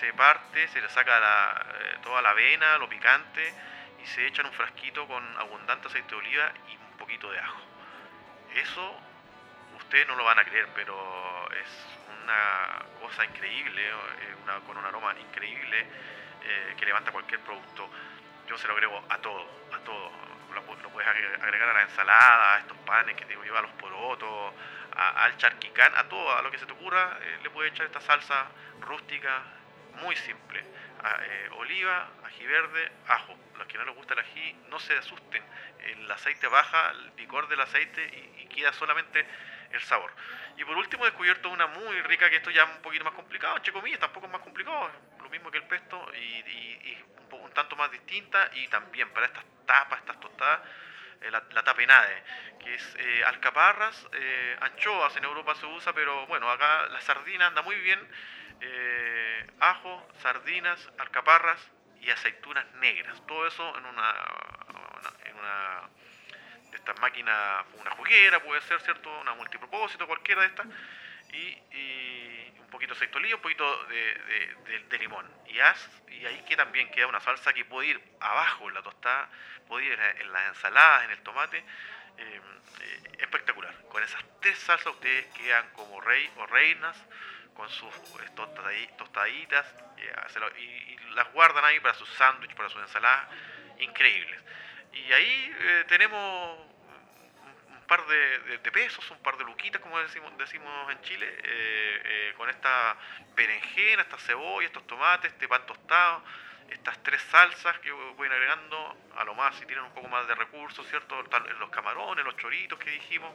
Se 0.00 0.12
parte, 0.14 0.66
se 0.68 0.80
le 0.80 0.88
saca 0.88 1.16
eh, 1.16 1.98
toda 2.02 2.20
la 2.20 2.30
avena, 2.30 2.76
lo 2.78 2.88
picante, 2.88 3.54
y 4.02 4.06
se 4.06 4.26
echa 4.26 4.42
en 4.42 4.48
un 4.48 4.52
frasquito 4.52 5.06
con 5.06 5.22
abundante 5.38 5.86
aceite 5.86 6.10
de 6.10 6.16
oliva 6.16 6.52
y 6.68 6.76
un 6.76 6.96
poquito 6.98 7.30
de 7.30 7.38
ajo. 7.38 7.73
Eso 8.54 8.94
ustedes 9.76 10.06
no 10.08 10.16
lo 10.16 10.24
van 10.24 10.38
a 10.38 10.44
creer, 10.44 10.68
pero 10.74 11.50
es 11.52 11.68
una 12.22 12.78
cosa 13.00 13.24
increíble, 13.24 13.82
eh, 13.88 14.34
con 14.66 14.76
un 14.76 14.84
aroma 14.84 15.14
increíble 15.18 15.86
eh, 16.42 16.74
que 16.76 16.86
levanta 16.86 17.12
cualquier 17.12 17.40
producto. 17.40 17.88
Yo 18.48 18.56
se 18.58 18.66
lo 18.66 18.74
agrego 18.74 19.02
a 19.08 19.18
todo, 19.18 19.46
a 19.72 19.78
todo 19.78 20.10
lo, 20.54 20.62
puedes 20.90 21.08
agregar 21.08 21.68
a 21.68 21.72
la 21.72 21.82
ensalada, 21.82 22.54
a 22.54 22.58
estos 22.60 22.76
panes 22.78 23.16
que 23.16 23.24
te 23.24 23.36
digo 23.36 23.56
a 23.56 23.62
los 23.62 23.72
porotos, 23.72 24.54
al 24.96 25.36
charquicán, 25.38 25.92
a 25.96 26.08
todo, 26.08 26.36
a 26.36 26.42
lo 26.42 26.50
que 26.50 26.58
se 26.58 26.66
te 26.66 26.72
ocurra, 26.72 27.18
eh, 27.20 27.38
le 27.42 27.50
puedes 27.50 27.72
echar 27.72 27.86
esta 27.86 28.00
salsa 28.00 28.46
rústica, 28.80 29.42
muy 30.00 30.14
simple. 30.16 30.60
Eh, 30.60 31.48
oliva, 31.58 32.08
ají 32.24 32.46
verde, 32.46 32.92
ajo. 33.08 33.36
Los 33.58 33.66
que 33.66 33.78
no 33.78 33.84
les 33.84 33.94
gusta 33.94 34.14
el 34.14 34.20
ají, 34.20 34.56
no 34.68 34.78
se 34.78 34.96
asusten. 34.96 35.42
El 35.84 36.10
aceite 36.10 36.46
baja, 36.48 36.90
el 36.90 37.12
picor 37.12 37.48
del 37.48 37.60
aceite 37.60 38.34
y, 38.38 38.44
queda 38.54 38.72
solamente 38.72 39.26
el 39.72 39.80
sabor. 39.82 40.12
Y 40.56 40.64
por 40.64 40.76
último 40.76 41.04
he 41.04 41.08
descubierto 41.08 41.50
una 41.50 41.66
muy 41.66 42.00
rica, 42.02 42.30
que 42.30 42.36
esto 42.36 42.50
ya 42.50 42.62
es 42.62 42.70
un 42.70 42.82
poquito 42.82 43.04
más 43.04 43.14
complicado, 43.14 43.56
entre 43.56 43.72
comillas, 43.72 43.98
tampoco 43.98 44.26
es 44.26 44.32
más 44.32 44.42
complicado, 44.42 44.90
lo 45.20 45.28
mismo 45.28 45.50
que 45.50 45.58
el 45.58 45.64
pesto 45.64 46.08
y, 46.14 46.96
un, 47.32 47.50
tanto 47.50 47.74
más 47.74 47.90
distinta 47.90 48.48
y 48.54 48.68
también 48.68 49.10
para 49.10 49.26
estas 49.26 49.44
tapas, 49.66 49.98
estas 49.98 50.20
tostadas, 50.20 50.60
eh, 51.24 51.30
la, 51.30 51.42
la, 51.50 51.62
tapenade, 51.62 52.22
que 52.62 52.74
es 52.74 52.96
eh, 52.98 53.24
alcaparras, 53.24 54.06
eh, 54.12 54.56
anchoas, 54.60 55.16
en 55.16 55.24
Europa 55.24 55.54
se 55.54 55.66
usa, 55.66 55.92
pero 55.92 56.26
bueno, 56.26 56.50
acá 56.50 56.86
la 56.88 57.00
sardina 57.00 57.46
anda 57.46 57.62
muy 57.62 57.76
bien, 57.76 58.00
ajo, 59.60 60.08
sardinas, 60.20 60.90
alcaparras 60.98 61.60
y 62.00 62.10
aceitunas 62.10 62.64
negras, 62.74 63.20
todo 63.26 63.46
eso 63.46 63.76
en 63.76 63.84
una, 63.84 64.14
una 65.44 65.88
de 66.70 66.76
estas 66.76 66.98
máquinas, 67.00 67.64
una 67.74 67.90
juguera 67.92 68.42
puede 68.42 68.60
ser, 68.62 68.80
¿cierto? 68.80 69.10
Una 69.20 69.34
multipropósito, 69.34 70.06
cualquiera 70.06 70.42
de 70.42 70.46
estas, 70.48 70.66
y, 71.32 72.50
un 72.58 72.70
poquito 72.70 72.94
de 72.94 73.10
oliva, 73.14 73.36
un 73.36 73.42
poquito 73.42 73.84
de, 73.84 74.98
limón. 74.98 75.30
Y, 75.46 75.54
y 76.12 76.26
ahí 76.26 76.44
que 76.48 76.56
también 76.56 76.90
queda 76.90 77.06
una 77.06 77.20
salsa 77.20 77.52
que 77.52 77.64
puede 77.64 77.88
ir 77.88 78.00
abajo 78.20 78.68
en 78.68 78.74
la 78.74 78.82
tostada, 78.82 79.28
puede 79.68 79.86
ir 79.86 79.92
en 79.92 80.32
las 80.32 80.48
ensaladas, 80.48 81.04
en 81.04 81.10
el 81.10 81.20
tomate. 81.20 81.64
Eh, 82.16 82.40
eh, 82.80 83.02
espectacular. 83.18 83.74
Con 83.88 84.02
esas 84.02 84.22
tres 84.40 84.58
salsas 84.58 84.86
ustedes 84.94 85.26
quedan 85.34 85.68
como 85.70 86.00
rey 86.00 86.30
o 86.36 86.46
reinas 86.46 86.96
con 87.54 87.68
sus 87.70 87.94
eh, 87.94 88.88
tostaditas 88.96 89.66
y, 90.56 90.96
las 91.14 91.32
guardan 91.32 91.64
ahí 91.64 91.78
para 91.78 91.94
sus 91.94 92.08
sándwiches, 92.10 92.56
para 92.56 92.68
sus 92.68 92.82
ensaladas. 92.82 93.28
Increíbles. 93.78 94.40
Y 94.94 95.12
ahí 95.12 95.56
tenemos 95.88 96.58
par 97.86 98.04
de, 98.06 98.70
pesos, 98.70 99.08
un 99.10 99.18
par 99.18 99.36
de 99.36 99.44
luquitas, 99.44 99.80
como 99.80 99.98
decimos, 100.00 100.36
decimos 100.38 100.90
en 100.90 101.00
Chile, 101.02 101.26
eh, 101.28 102.02
eh, 102.04 102.34
con 102.36 102.48
esta 102.48 102.96
berenjena, 103.36 104.02
esta 104.02 104.18
cebolla, 104.18 104.66
estos 104.66 104.86
tomates, 104.86 105.32
este 105.32 105.46
pan 105.48 105.64
tostado, 105.66 106.24
estas 106.70 107.02
tres 107.02 107.22
salsas 107.30 107.78
que 107.80 107.92
voy 107.92 108.28
agregando, 108.28 108.96
a 109.16 109.24
lo 109.24 109.34
más 109.34 109.54
si 109.56 109.66
tienen 109.66 109.84
un 109.84 109.92
poco 109.92 110.08
más 110.08 110.26
de 110.26 110.34
recursos, 110.34 110.86
¿cierto? 110.88 111.22
Los 111.58 111.70
camarones, 111.70 112.24
los 112.24 112.36
choritos 112.36 112.78
que 112.78 112.90
dijimos, 112.90 113.32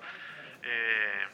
eh, 0.63 1.27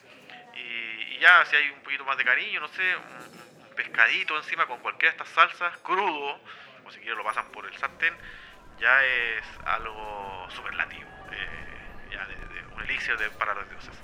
y, 0.54 1.18
ya 1.18 1.44
si 1.46 1.56
hay 1.56 1.70
un 1.70 1.80
poquito 1.80 2.04
más 2.04 2.16
de 2.18 2.24
cariño, 2.24 2.60
no 2.60 2.68
sé, 2.68 2.96
un, 2.96 3.46
pescadito 3.76 4.34
encima 4.38 4.64
con 4.64 4.80
cualquiera 4.80 5.12
de 5.12 5.18
estas 5.18 5.28
salsas, 5.34 5.76
crudo, 5.78 6.40
o 6.86 6.90
si 6.90 6.98
quieren 7.00 7.18
lo 7.18 7.24
pasan 7.24 7.50
por 7.52 7.66
el 7.66 7.76
sartén, 7.76 8.16
ya 8.78 9.04
es 9.04 9.44
algo 9.64 10.46
superlativo 10.50 11.16
un 12.76 12.82
elixir 12.82 13.16
de, 13.16 13.30
para 13.30 13.54
los 13.54 13.68
dioses. 13.70 13.98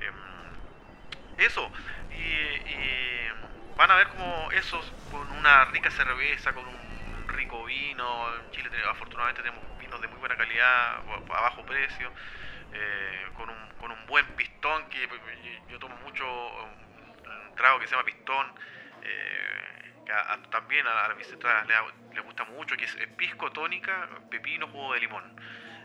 Em, 0.00 1.44
eso, 1.44 1.70
y, 2.10 3.76
van 3.76 3.90
a 3.90 3.96
ver 3.96 4.08
como 4.08 4.50
esos 4.52 4.92
con 5.10 5.30
una 5.32 5.64
rica 5.66 5.90
cerveza, 5.90 6.52
con 6.52 6.66
un 6.66 7.28
rico 7.28 7.64
vino. 7.64 8.34
En 8.36 8.50
Chile 8.50 8.70
afortunadamente 8.88 9.42
tenemos 9.42 9.64
vinos 9.78 10.00
de 10.00 10.08
muy 10.08 10.18
buena 10.18 10.36
calidad, 10.36 10.96
a 10.96 11.40
bajo 11.40 11.64
precio, 11.64 12.12
eh, 12.72 13.26
con, 13.34 13.48
un, 13.50 13.68
con 13.80 13.90
un 13.90 14.06
buen 14.06 14.26
pistón, 14.36 14.88
que 14.88 15.08
yo 15.68 15.78
tomo 15.78 15.96
mucho 15.96 16.26
un 16.26 17.54
trago 17.56 17.80
que 17.80 17.86
se 17.86 17.92
llama 17.92 18.04
pistón. 18.04 18.52
Eh, 19.02 19.71
también 20.50 20.86
a, 20.86 21.08
la 21.08 21.14
visita 21.14 21.64
le, 22.12 22.20
gusta 22.20 22.44
mucho, 22.44 22.76
que 22.76 22.84
es 22.84 22.96
pisco 23.16 23.50
tónica, 23.50 24.08
pepino, 24.30 24.68
jugo 24.68 24.94
de 24.94 25.00
limón. 25.00 25.24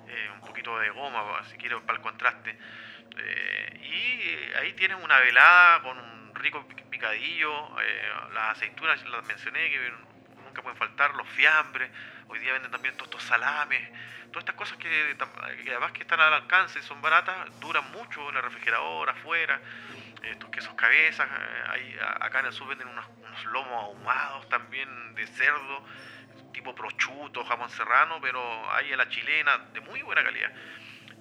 Eh, 0.10 0.30
un 0.34 0.42
poquito 0.42 0.78
de 0.80 0.90
goma, 0.90 1.44
si 1.50 1.58
quieres, 1.58 1.82
para 1.82 1.98
el 1.98 2.02
contraste. 2.02 2.58
Eh, 3.18 3.80
y 3.82 4.58
ahí 4.58 4.74
tienes 4.74 4.98
una 5.04 5.20
velada 5.20 5.82
con 5.82 5.98
un 5.98 6.36
rico 6.36 6.66
picadillo, 6.90 7.82
eh, 7.82 8.10
las 8.34 8.58
aceitunas 8.58 9.04
las 9.06 9.26
mencioné 9.26 9.70
que 9.70 9.92
nunca 10.46 10.62
pueden 10.62 10.78
faltar, 10.78 11.14
los 11.16 11.28
fiambres, 11.30 11.92
hoy 12.28 12.40
día 12.40 12.54
venden 12.54 12.72
también 12.72 12.96
todos 12.96 13.10
estos 13.10 13.24
salames, 13.24 13.90
todas 14.28 14.44
estas 14.44 14.56
cosas 14.56 14.78
que, 14.78 15.18
además 15.68 15.92
que 15.92 16.04
están 16.04 16.20
al 16.22 16.34
alcance, 16.34 16.82
son 16.84 17.02
baratas, 17.02 17.60
duran 17.60 17.92
mucho 17.92 18.30
en 18.30 18.36
la 18.36 18.42
refrigeradora, 18.42 19.12
afuera, 19.12 19.60
estos 20.24 20.50
quesos 20.50 20.74
cabezas, 20.76 21.28
hay, 21.70 21.98
acá 22.20 22.40
en 22.40 22.48
el 22.48 22.54
sur 22.54 22.68
venden 22.68 22.88
unos, 22.88 23.06
lomos 23.46 23.84
ahumados 23.84 24.48
también 24.50 25.16
de 25.16 25.28
cerdo, 25.28 25.86
tipo 26.54 26.74
prosciutto, 26.74 27.44
jamón 27.46 27.70
serrano, 27.70 28.20
pero 28.22 28.42
hay 28.72 28.92
en 28.92 28.98
la 28.98 29.10
chilena 29.10 29.58
de 29.74 29.82
muy 29.82 30.02
buena 30.02 30.24
calidad. 30.24 30.52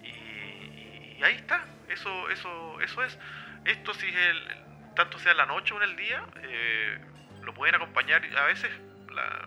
Y, 0.03 1.23
ahí 1.23 1.35
está, 1.37 1.65
eso, 1.89 2.31
eso, 2.31 2.81
eso 2.81 3.03
es. 3.05 3.19
Esto 3.65 3.95
si 3.95 4.07
el, 4.07 4.67
tanto 4.95 5.19
sea 5.19 5.33
en 5.33 5.39
la 5.39 5.47
noche 5.47 5.75
o 5.75 5.77
en 5.83 5.91
el 5.91 5.97
día, 5.97 6.25
eh, 6.43 7.01
lo 7.43 7.55
pueden 7.55 7.75
acompañar. 7.75 8.23
A 8.37 8.47
veces 8.47 8.71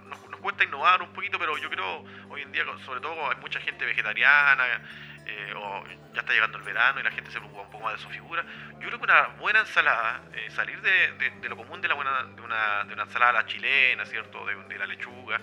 nos, 0.06 0.20
cuesta 0.40 0.64
innovar 0.64 1.02
un 1.02 1.12
poquito, 1.14 1.38
pero 1.38 1.58
yo 1.58 1.70
creo 1.70 2.06
hoy 2.30 2.42
en 2.42 2.52
día, 2.52 2.64
sobre 2.86 3.02
todo 3.02 3.30
hay 3.30 3.38
mucha 3.38 3.60
gente 3.60 3.86
vegetariana, 3.86 4.82
eh, 5.30 5.54
o 5.56 5.84
ya 6.13 6.22
está 6.22 6.34
llegando 6.34 6.58
el 6.58 6.63
verano 6.63 7.00
y 7.00 7.04
la 7.04 7.12
gente 7.12 7.30
se 7.32 7.38
preocupa 7.39 7.62
un 7.62 7.72
poco 7.72 7.84
más 7.86 7.94
de 7.94 8.00
su 8.00 8.10
figura. 8.10 8.44
Yo 8.80 8.88
creo 8.88 8.98
que 8.98 9.04
una 9.04 9.28
buena 9.39 9.60
ensalada, 9.60 10.22
eh, 10.34 10.50
salir 10.50 10.82
de, 10.82 11.50
lo 11.50 11.56
común 11.56 11.82
de, 11.82 11.88
la 11.88 11.94
buena, 11.94 12.24
de, 12.24 12.42
una, 12.42 12.86
ensalada 13.04 13.32
la 13.34 13.46
chilena, 13.46 14.06
¿cierto? 14.06 14.46
De, 14.46 14.56
de 14.56 14.78
la 14.78 14.86
lechuga, 14.86 15.39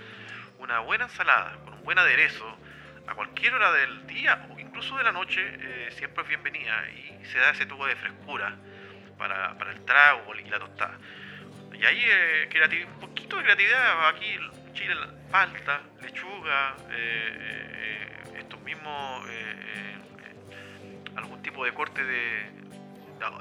una 0.59 0.81
buena 0.81 1.05
ensalada 1.05 1.57
con 1.65 1.75
un 1.75 1.85
buen 1.85 1.99
aderezo 1.99 2.59
a 3.07 3.15
cualquier 3.15 3.55
hora 3.55 3.73
del 3.73 4.07
día 4.07 4.47
o 4.51 4.59
incluso 4.59 4.97
de 4.97 5.05
la 5.05 5.13
noche 5.13 5.41
eh, 5.41 5.89
siempre 5.93 6.23
es 6.23 6.29
bienvenida 6.29 6.89
y 6.91 7.25
se 7.27 7.39
da 7.39 7.51
ese 7.51 7.67
tubo 7.67 7.87
de 7.87 7.95
frescura 7.95 8.57
para, 9.17 9.57
el 9.71 9.85
trago 9.85 10.35
y 10.35 10.49
la 10.49 10.59
tostada. 10.59 10.99
Y 11.73 11.85
ahí 11.85 12.03
eh, 12.05 12.87
un 12.87 13.01
poquito 13.01 13.37
de 13.37 13.45
creatividad, 13.45 14.09
aquí 14.09 14.39
chile, 14.73 14.95
palta, 15.31 15.81
lechuga, 16.03 16.75
eh, 18.69 18.75
estos 18.75 18.75
mismos, 18.75 19.29
algún 21.17 21.43
tipo 21.43 21.65
de 21.65 21.73
corte 21.73 22.05
de, 22.05 22.47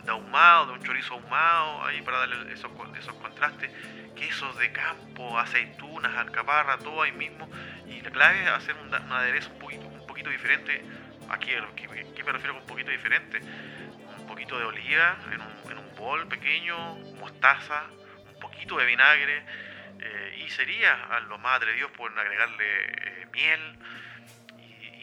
ahumado, 0.07 0.67
de 0.67 0.73
un 0.73 0.83
chorizo 0.83 1.15
ahumado, 1.15 1.85
ahí 1.85 2.01
para 2.01 2.19
darle 2.19 2.53
esos, 2.53 2.71
esos 2.97 3.13
contrastes 3.15 3.71
quesos 4.15 4.57
de 4.57 4.71
campo, 4.71 5.37
aceitunas, 5.37 6.15
alcaparra, 6.15 6.77
todo 6.77 7.03
ahí 7.03 7.11
mismo. 7.11 7.49
Y 7.87 8.01
la 8.01 8.09
clave 8.09 8.41
es 8.41 8.49
hacer 8.49 8.75
un, 8.77 8.93
aderezo 8.93 9.51
un 9.51 9.59
poquito, 9.59 9.85
un 9.85 10.07
poquito 10.07 10.29
diferente. 10.29 10.83
Aquí, 11.29 11.51
¿qué, 11.75 12.23
me 12.23 12.31
refiero 12.31 12.53
con 12.53 12.61
un 12.61 12.67
poquito 12.67 12.91
diferente? 12.91 13.39
Un 14.17 14.25
poquito 14.27 14.57
de 14.57 14.65
oliva 14.65 15.17
en 15.31 15.41
un, 15.77 15.95
bol 15.95 16.27
pequeño, 16.27 16.95
mostaza, 17.19 17.83
un 18.33 18.39
poquito 18.39 18.77
de 18.77 18.85
vinagre. 18.85 19.43
Eh, 19.99 20.43
y 20.45 20.49
sería 20.49 21.05
a 21.05 21.21
los 21.21 21.39
más 21.39 21.57
atrevidos 21.57 21.89
pueden 21.91 22.17
agregarle 22.17 22.65
eh, 22.65 23.27
miel. 23.31 23.79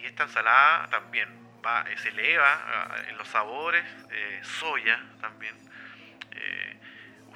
Y, 0.03 0.07
esta 0.07 0.25
ensalada 0.25 0.89
también 0.91 1.29
va, 1.65 1.85
se 1.97 2.09
eleva 2.09 2.53
ah, 2.53 2.97
en 3.09 3.17
los 3.17 3.29
sabores, 3.29 3.85
eh, 4.11 4.41
soya 4.43 5.01
también 5.21 5.57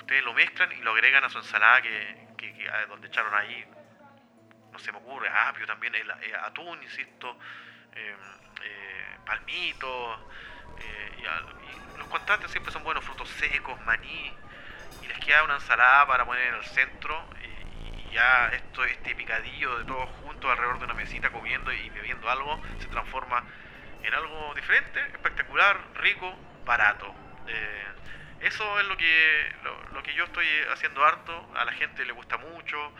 ustedes 0.06 0.22
lo 0.22 0.34
mezclan 0.34 0.70
y 0.70 0.76
lo 0.82 0.92
agregan 0.92 1.24
a 1.24 1.28
su 1.28 1.38
ensalada 1.38 1.82
que, 1.82 2.26
que- 2.36 2.70
donde 2.88 3.08
echaron 3.08 3.34
ahí, 3.34 3.66
no 4.72 4.78
se 4.78 4.92
me 4.92 4.98
ocurre, 4.98 5.28
apio 5.28 5.66
también, 5.66 5.94
el, 5.96 6.08
eh, 6.10 6.34
atún, 6.42 6.80
insisto, 6.82 7.36
eh, 7.92 8.16
eh, 8.62 9.16
eh, 10.78 11.16
y, 11.18 11.98
los 11.98 12.06
contrastes 12.08 12.50
siempre 12.50 12.72
son 12.72 12.84
buenos, 12.84 13.04
frutos 13.04 13.28
secos, 13.30 13.80
maní, 13.80 14.38
y 15.02 15.06
les 15.08 15.18
queda 15.18 15.42
una 15.42 15.54
ensalada 15.54 16.06
para 16.06 16.24
poner 16.24 16.48
en 16.48 16.54
el 16.54 16.64
centro, 16.64 17.28
ya 18.16 18.48
esto, 18.48 18.82
este 18.84 19.14
picadillo 19.14 19.78
de 19.78 19.84
todos 19.84 20.08
juntos 20.22 20.50
alrededor 20.50 20.78
de 20.78 20.86
una 20.86 20.94
mesita 20.94 21.28
comiendo 21.28 21.70
y 21.70 21.90
bebiendo 21.90 22.30
algo, 22.30 22.58
se 22.78 22.86
transforma 22.86 23.44
en 24.02 24.14
algo 24.14 24.54
diferente, 24.54 25.00
espectacular, 25.12 25.78
rico, 25.96 26.34
barato. 26.64 27.14
Eh, 27.46 27.86
eso 28.40 28.80
es 28.80 28.86
lo 28.86 28.96
que, 28.96 29.52
lo, 29.92 30.02
que 30.02 30.14
yo 30.14 30.24
estoy 30.24 30.46
haciendo 30.72 31.04
harto, 31.04 31.52
a 31.56 31.66
la 31.66 31.72
gente 31.72 32.06
le 32.06 32.12
gusta 32.12 32.38
mucho, 32.38 32.90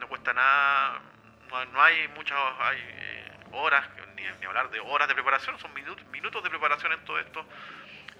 no 0.00 0.08
cuesta 0.08 0.32
nada, 0.32 1.00
no, 1.48 1.64
no 1.66 1.80
hay 1.80 2.08
muchas 2.08 2.36
hay, 2.58 2.78
eh, 2.80 3.30
horas, 3.52 3.88
ni, 4.16 4.24
ni 4.40 4.46
hablar 4.46 4.70
de 4.70 4.80
horas 4.80 5.06
de 5.06 5.14
preparación, 5.14 5.56
son 5.60 5.72
minutos, 5.72 6.04
minutos 6.06 6.42
de 6.42 6.50
preparación 6.50 6.92
en 6.92 7.04
todo 7.04 7.20
esto, 7.20 7.46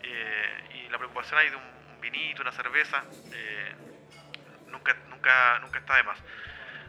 eh, 0.03 0.85
y 0.85 0.89
la 0.89 0.99
preocupación 0.99 1.41
hay 1.41 1.51
de 1.51 1.57
un, 1.57 1.75
vinito, 2.01 2.43
una 2.43 2.53
cerveza, 2.53 3.03
nunca, 4.75 4.95
nunca, 5.09 5.59
nunca 5.61 5.79
está 5.79 5.97
de 5.97 6.03
más. 6.03 6.19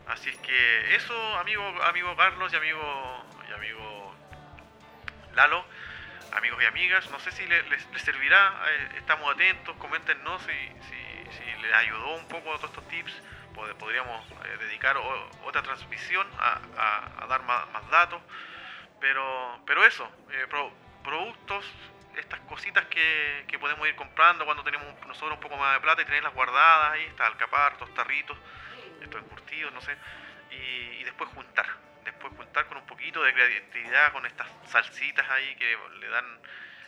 Así 0.08 0.30
es 0.30 0.36
que 0.38 0.96
eso, 0.96 1.38
amigo, 1.38 1.64
amigo 1.84 2.16
Carlos 2.16 2.52
y 2.52 2.56
amigo, 2.56 3.26
y 3.50 3.54
amigo 3.54 4.16
Lalo, 5.34 5.66
amigos 6.32 6.62
y 6.62 6.66
amigas, 6.66 7.10
no 7.12 7.20
sé 7.20 7.32
si 7.32 7.46
le- 7.46 7.64
les, 7.70 7.92
les 7.92 8.02
servirá, 8.02 8.54
eh, 8.70 8.90
estamos 8.98 9.34
atentos, 9.34 9.76
coméntenos 9.78 10.42
si, 10.44 10.52
si, 10.90 11.32
si 11.38 11.62
les 11.62 11.74
ayudó 11.74 12.16
un 12.16 12.26
poco 12.28 12.56
todos 12.58 12.70
estos 12.72 12.88
tips, 12.88 13.14
pod- 13.56 13.76
podríamos 13.76 14.22
eh, 14.46 14.58
dedicar 14.60 14.96
otra 15.46 15.62
transmisión 15.62 16.28
a, 16.40 17.26
dar 17.28 17.42
más, 17.44 17.90
datos, 17.92 18.22
pero, 19.00 19.60
pero 19.66 19.84
eso, 19.86 20.10
eh, 20.32 20.46
pro- 20.50 20.72
productos, 21.04 21.66
estas 22.18 22.40
cositas 22.42 22.86
que, 22.86 23.46
que 23.48 23.60
podemos 23.60 23.88
ir 23.88 23.96
comprando 23.96 24.46
cuando 24.46 24.64
tenemos 24.64 24.88
nosotros 25.06 25.34
un 25.34 25.40
poco 25.40 25.58
más 25.58 25.74
de 25.74 25.80
plata 25.82 26.02
y 26.02 26.06
tenerlas 26.06 26.34
guardadas 26.34 26.92
ahí, 26.94 27.04
está 27.06 27.26
alcapar, 27.28 27.74
estos 27.74 27.94
tarritos, 27.94 28.38
estos 29.02 29.22
encurtidos, 29.22 29.74
no 29.74 29.82
sé, 29.82 29.96
y, 30.52 30.56
y 31.00 31.04
después 31.04 31.30
juntar, 31.32 31.66
después 32.04 32.34
juntar 32.36 32.66
con 32.68 32.78
un 32.78 32.86
poquito 32.86 33.22
de 33.24 33.34
creatividad, 33.34 34.12
con 34.12 34.26
estas 34.26 34.48
salsitas 34.70 35.30
ahí 35.30 35.56
que 35.56 35.78
le 36.00 36.08
dan, 36.10 36.40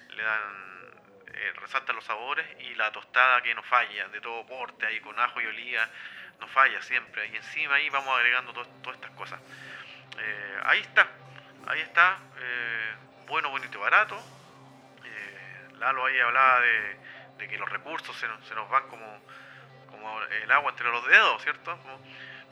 le 0.09 0.23
dan, 0.23 0.91
eh, 1.33 1.53
resaltan 1.57 1.95
los 1.95 2.05
sabores 2.05 2.45
y 2.61 2.75
la 2.75 2.91
tostada 2.91 3.41
que 3.41 3.53
no 3.53 3.63
falla, 3.63 4.07
de 4.09 4.21
todo 4.21 4.45
porte 4.45 4.85
ahí 4.85 4.99
con 5.01 5.19
ajo 5.19 5.41
y 5.41 5.45
oliva, 5.45 5.87
no 6.39 6.47
falla 6.47 6.81
siempre, 6.81 7.27
y 7.27 7.35
encima 7.35 7.75
ahí 7.75 7.89
vamos 7.89 8.15
agregando 8.15 8.53
to- 8.53 8.65
todas 8.83 8.95
estas 8.95 9.11
cosas. 9.11 9.39
Eh, 10.19 10.59
ahí 10.65 10.79
está, 10.79 11.07
ahí 11.67 11.81
está, 11.81 12.17
eh, 12.39 12.93
bueno, 13.27 13.49
bonito 13.49 13.77
y 13.77 13.81
barato. 13.81 14.36
Lalo 15.79 16.05
ahí 16.05 16.19
hablaba 16.19 16.61
de, 16.61 17.47
que 17.47 17.57
los 17.57 17.69
recursos 17.69 18.15
se 18.17 18.27
nos, 18.27 18.45
se 18.47 18.55
nos 18.55 18.69
van 18.69 18.87
como, 18.87 19.21
el 20.43 20.51
agua 20.51 20.71
entre 20.71 20.89
los 20.89 21.05
dedos, 21.07 21.41
¿cierto? 21.43 21.77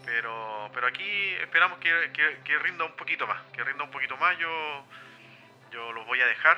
Pero, 0.06 0.70
aquí 0.88 1.34
esperamos 1.42 1.80
que, 1.80 2.60
rinda 2.62 2.86
un 2.86 2.96
poquito 2.96 3.26
más, 3.26 3.42
que 3.54 3.64
rinda 3.64 3.84
un 3.84 3.92
poquito 3.92 4.16
más. 4.18 4.38
Yo, 4.38 4.86
los 5.72 6.06
voy 6.06 6.22
a 6.22 6.26
dejar. 6.28 6.58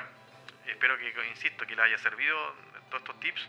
Espero 0.66 0.98
que, 0.98 1.12
insisto, 1.28 1.66
que 1.66 1.74
les 1.74 1.84
haya 1.84 1.98
servido 1.98 2.36
todos 2.90 3.02
estos 3.02 3.20
tips. 3.20 3.48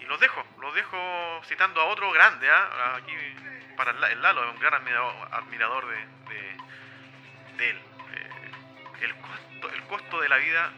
Y, 0.00 0.04
los 0.06 0.18
dejo, 0.20 0.44
los 0.60 0.74
dejo 0.74 1.40
citando 1.46 1.80
a 1.80 1.84
otro 1.84 2.10
grande, 2.10 2.50
¿ah? 2.50 2.96
aquí 2.96 3.14
para 3.76 3.92
el, 3.92 4.00
La- 4.00 4.10
el 4.10 4.20
Lalo, 4.20 4.50
un 4.50 4.58
gran 4.58 4.74
admirador, 4.74 5.86
de 7.56 7.70
él. 7.70 7.80
El, 9.02 9.14
costo, 9.16 9.74
el 9.74 9.82
costo 9.84 10.20
de 10.20 10.28
la 10.28 10.36
vida 10.36 10.70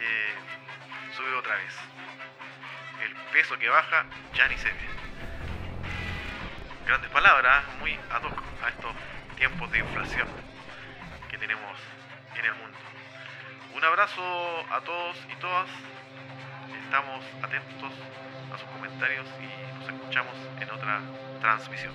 eh, 0.00 0.34
sube 1.16 1.34
otra 1.34 1.56
vez. 1.56 1.74
El 3.02 3.14
peso 3.32 3.58
que 3.58 3.68
baja 3.70 4.04
ya 4.34 4.46
ni 4.48 4.58
se 4.58 4.68
ve. 4.68 4.88
Grandes 6.86 7.10
palabras, 7.10 7.64
muy 7.80 7.98
ad 8.10 8.22
hoc 8.22 8.42
a 8.62 8.68
estos 8.68 8.92
tiempos 9.36 9.72
de 9.72 9.78
inflación 9.78 10.28
que 11.30 11.38
tenemos 11.38 11.80
en 12.38 12.44
el 12.44 12.54
mundo. 12.54 12.78
Un 13.74 13.84
abrazo 13.84 14.22
a 14.70 14.80
todos 14.82 15.16
y 15.30 15.36
todas. 15.36 15.68
Estamos 16.84 17.24
atentos 17.42 17.92
a 18.54 18.58
sus 18.58 18.68
comentarios 18.68 19.26
y 19.40 19.46
nos 19.78 19.88
escuchamos 19.88 20.34
en 20.60 20.70
otra 20.70 21.00
transmisión. 21.40 21.94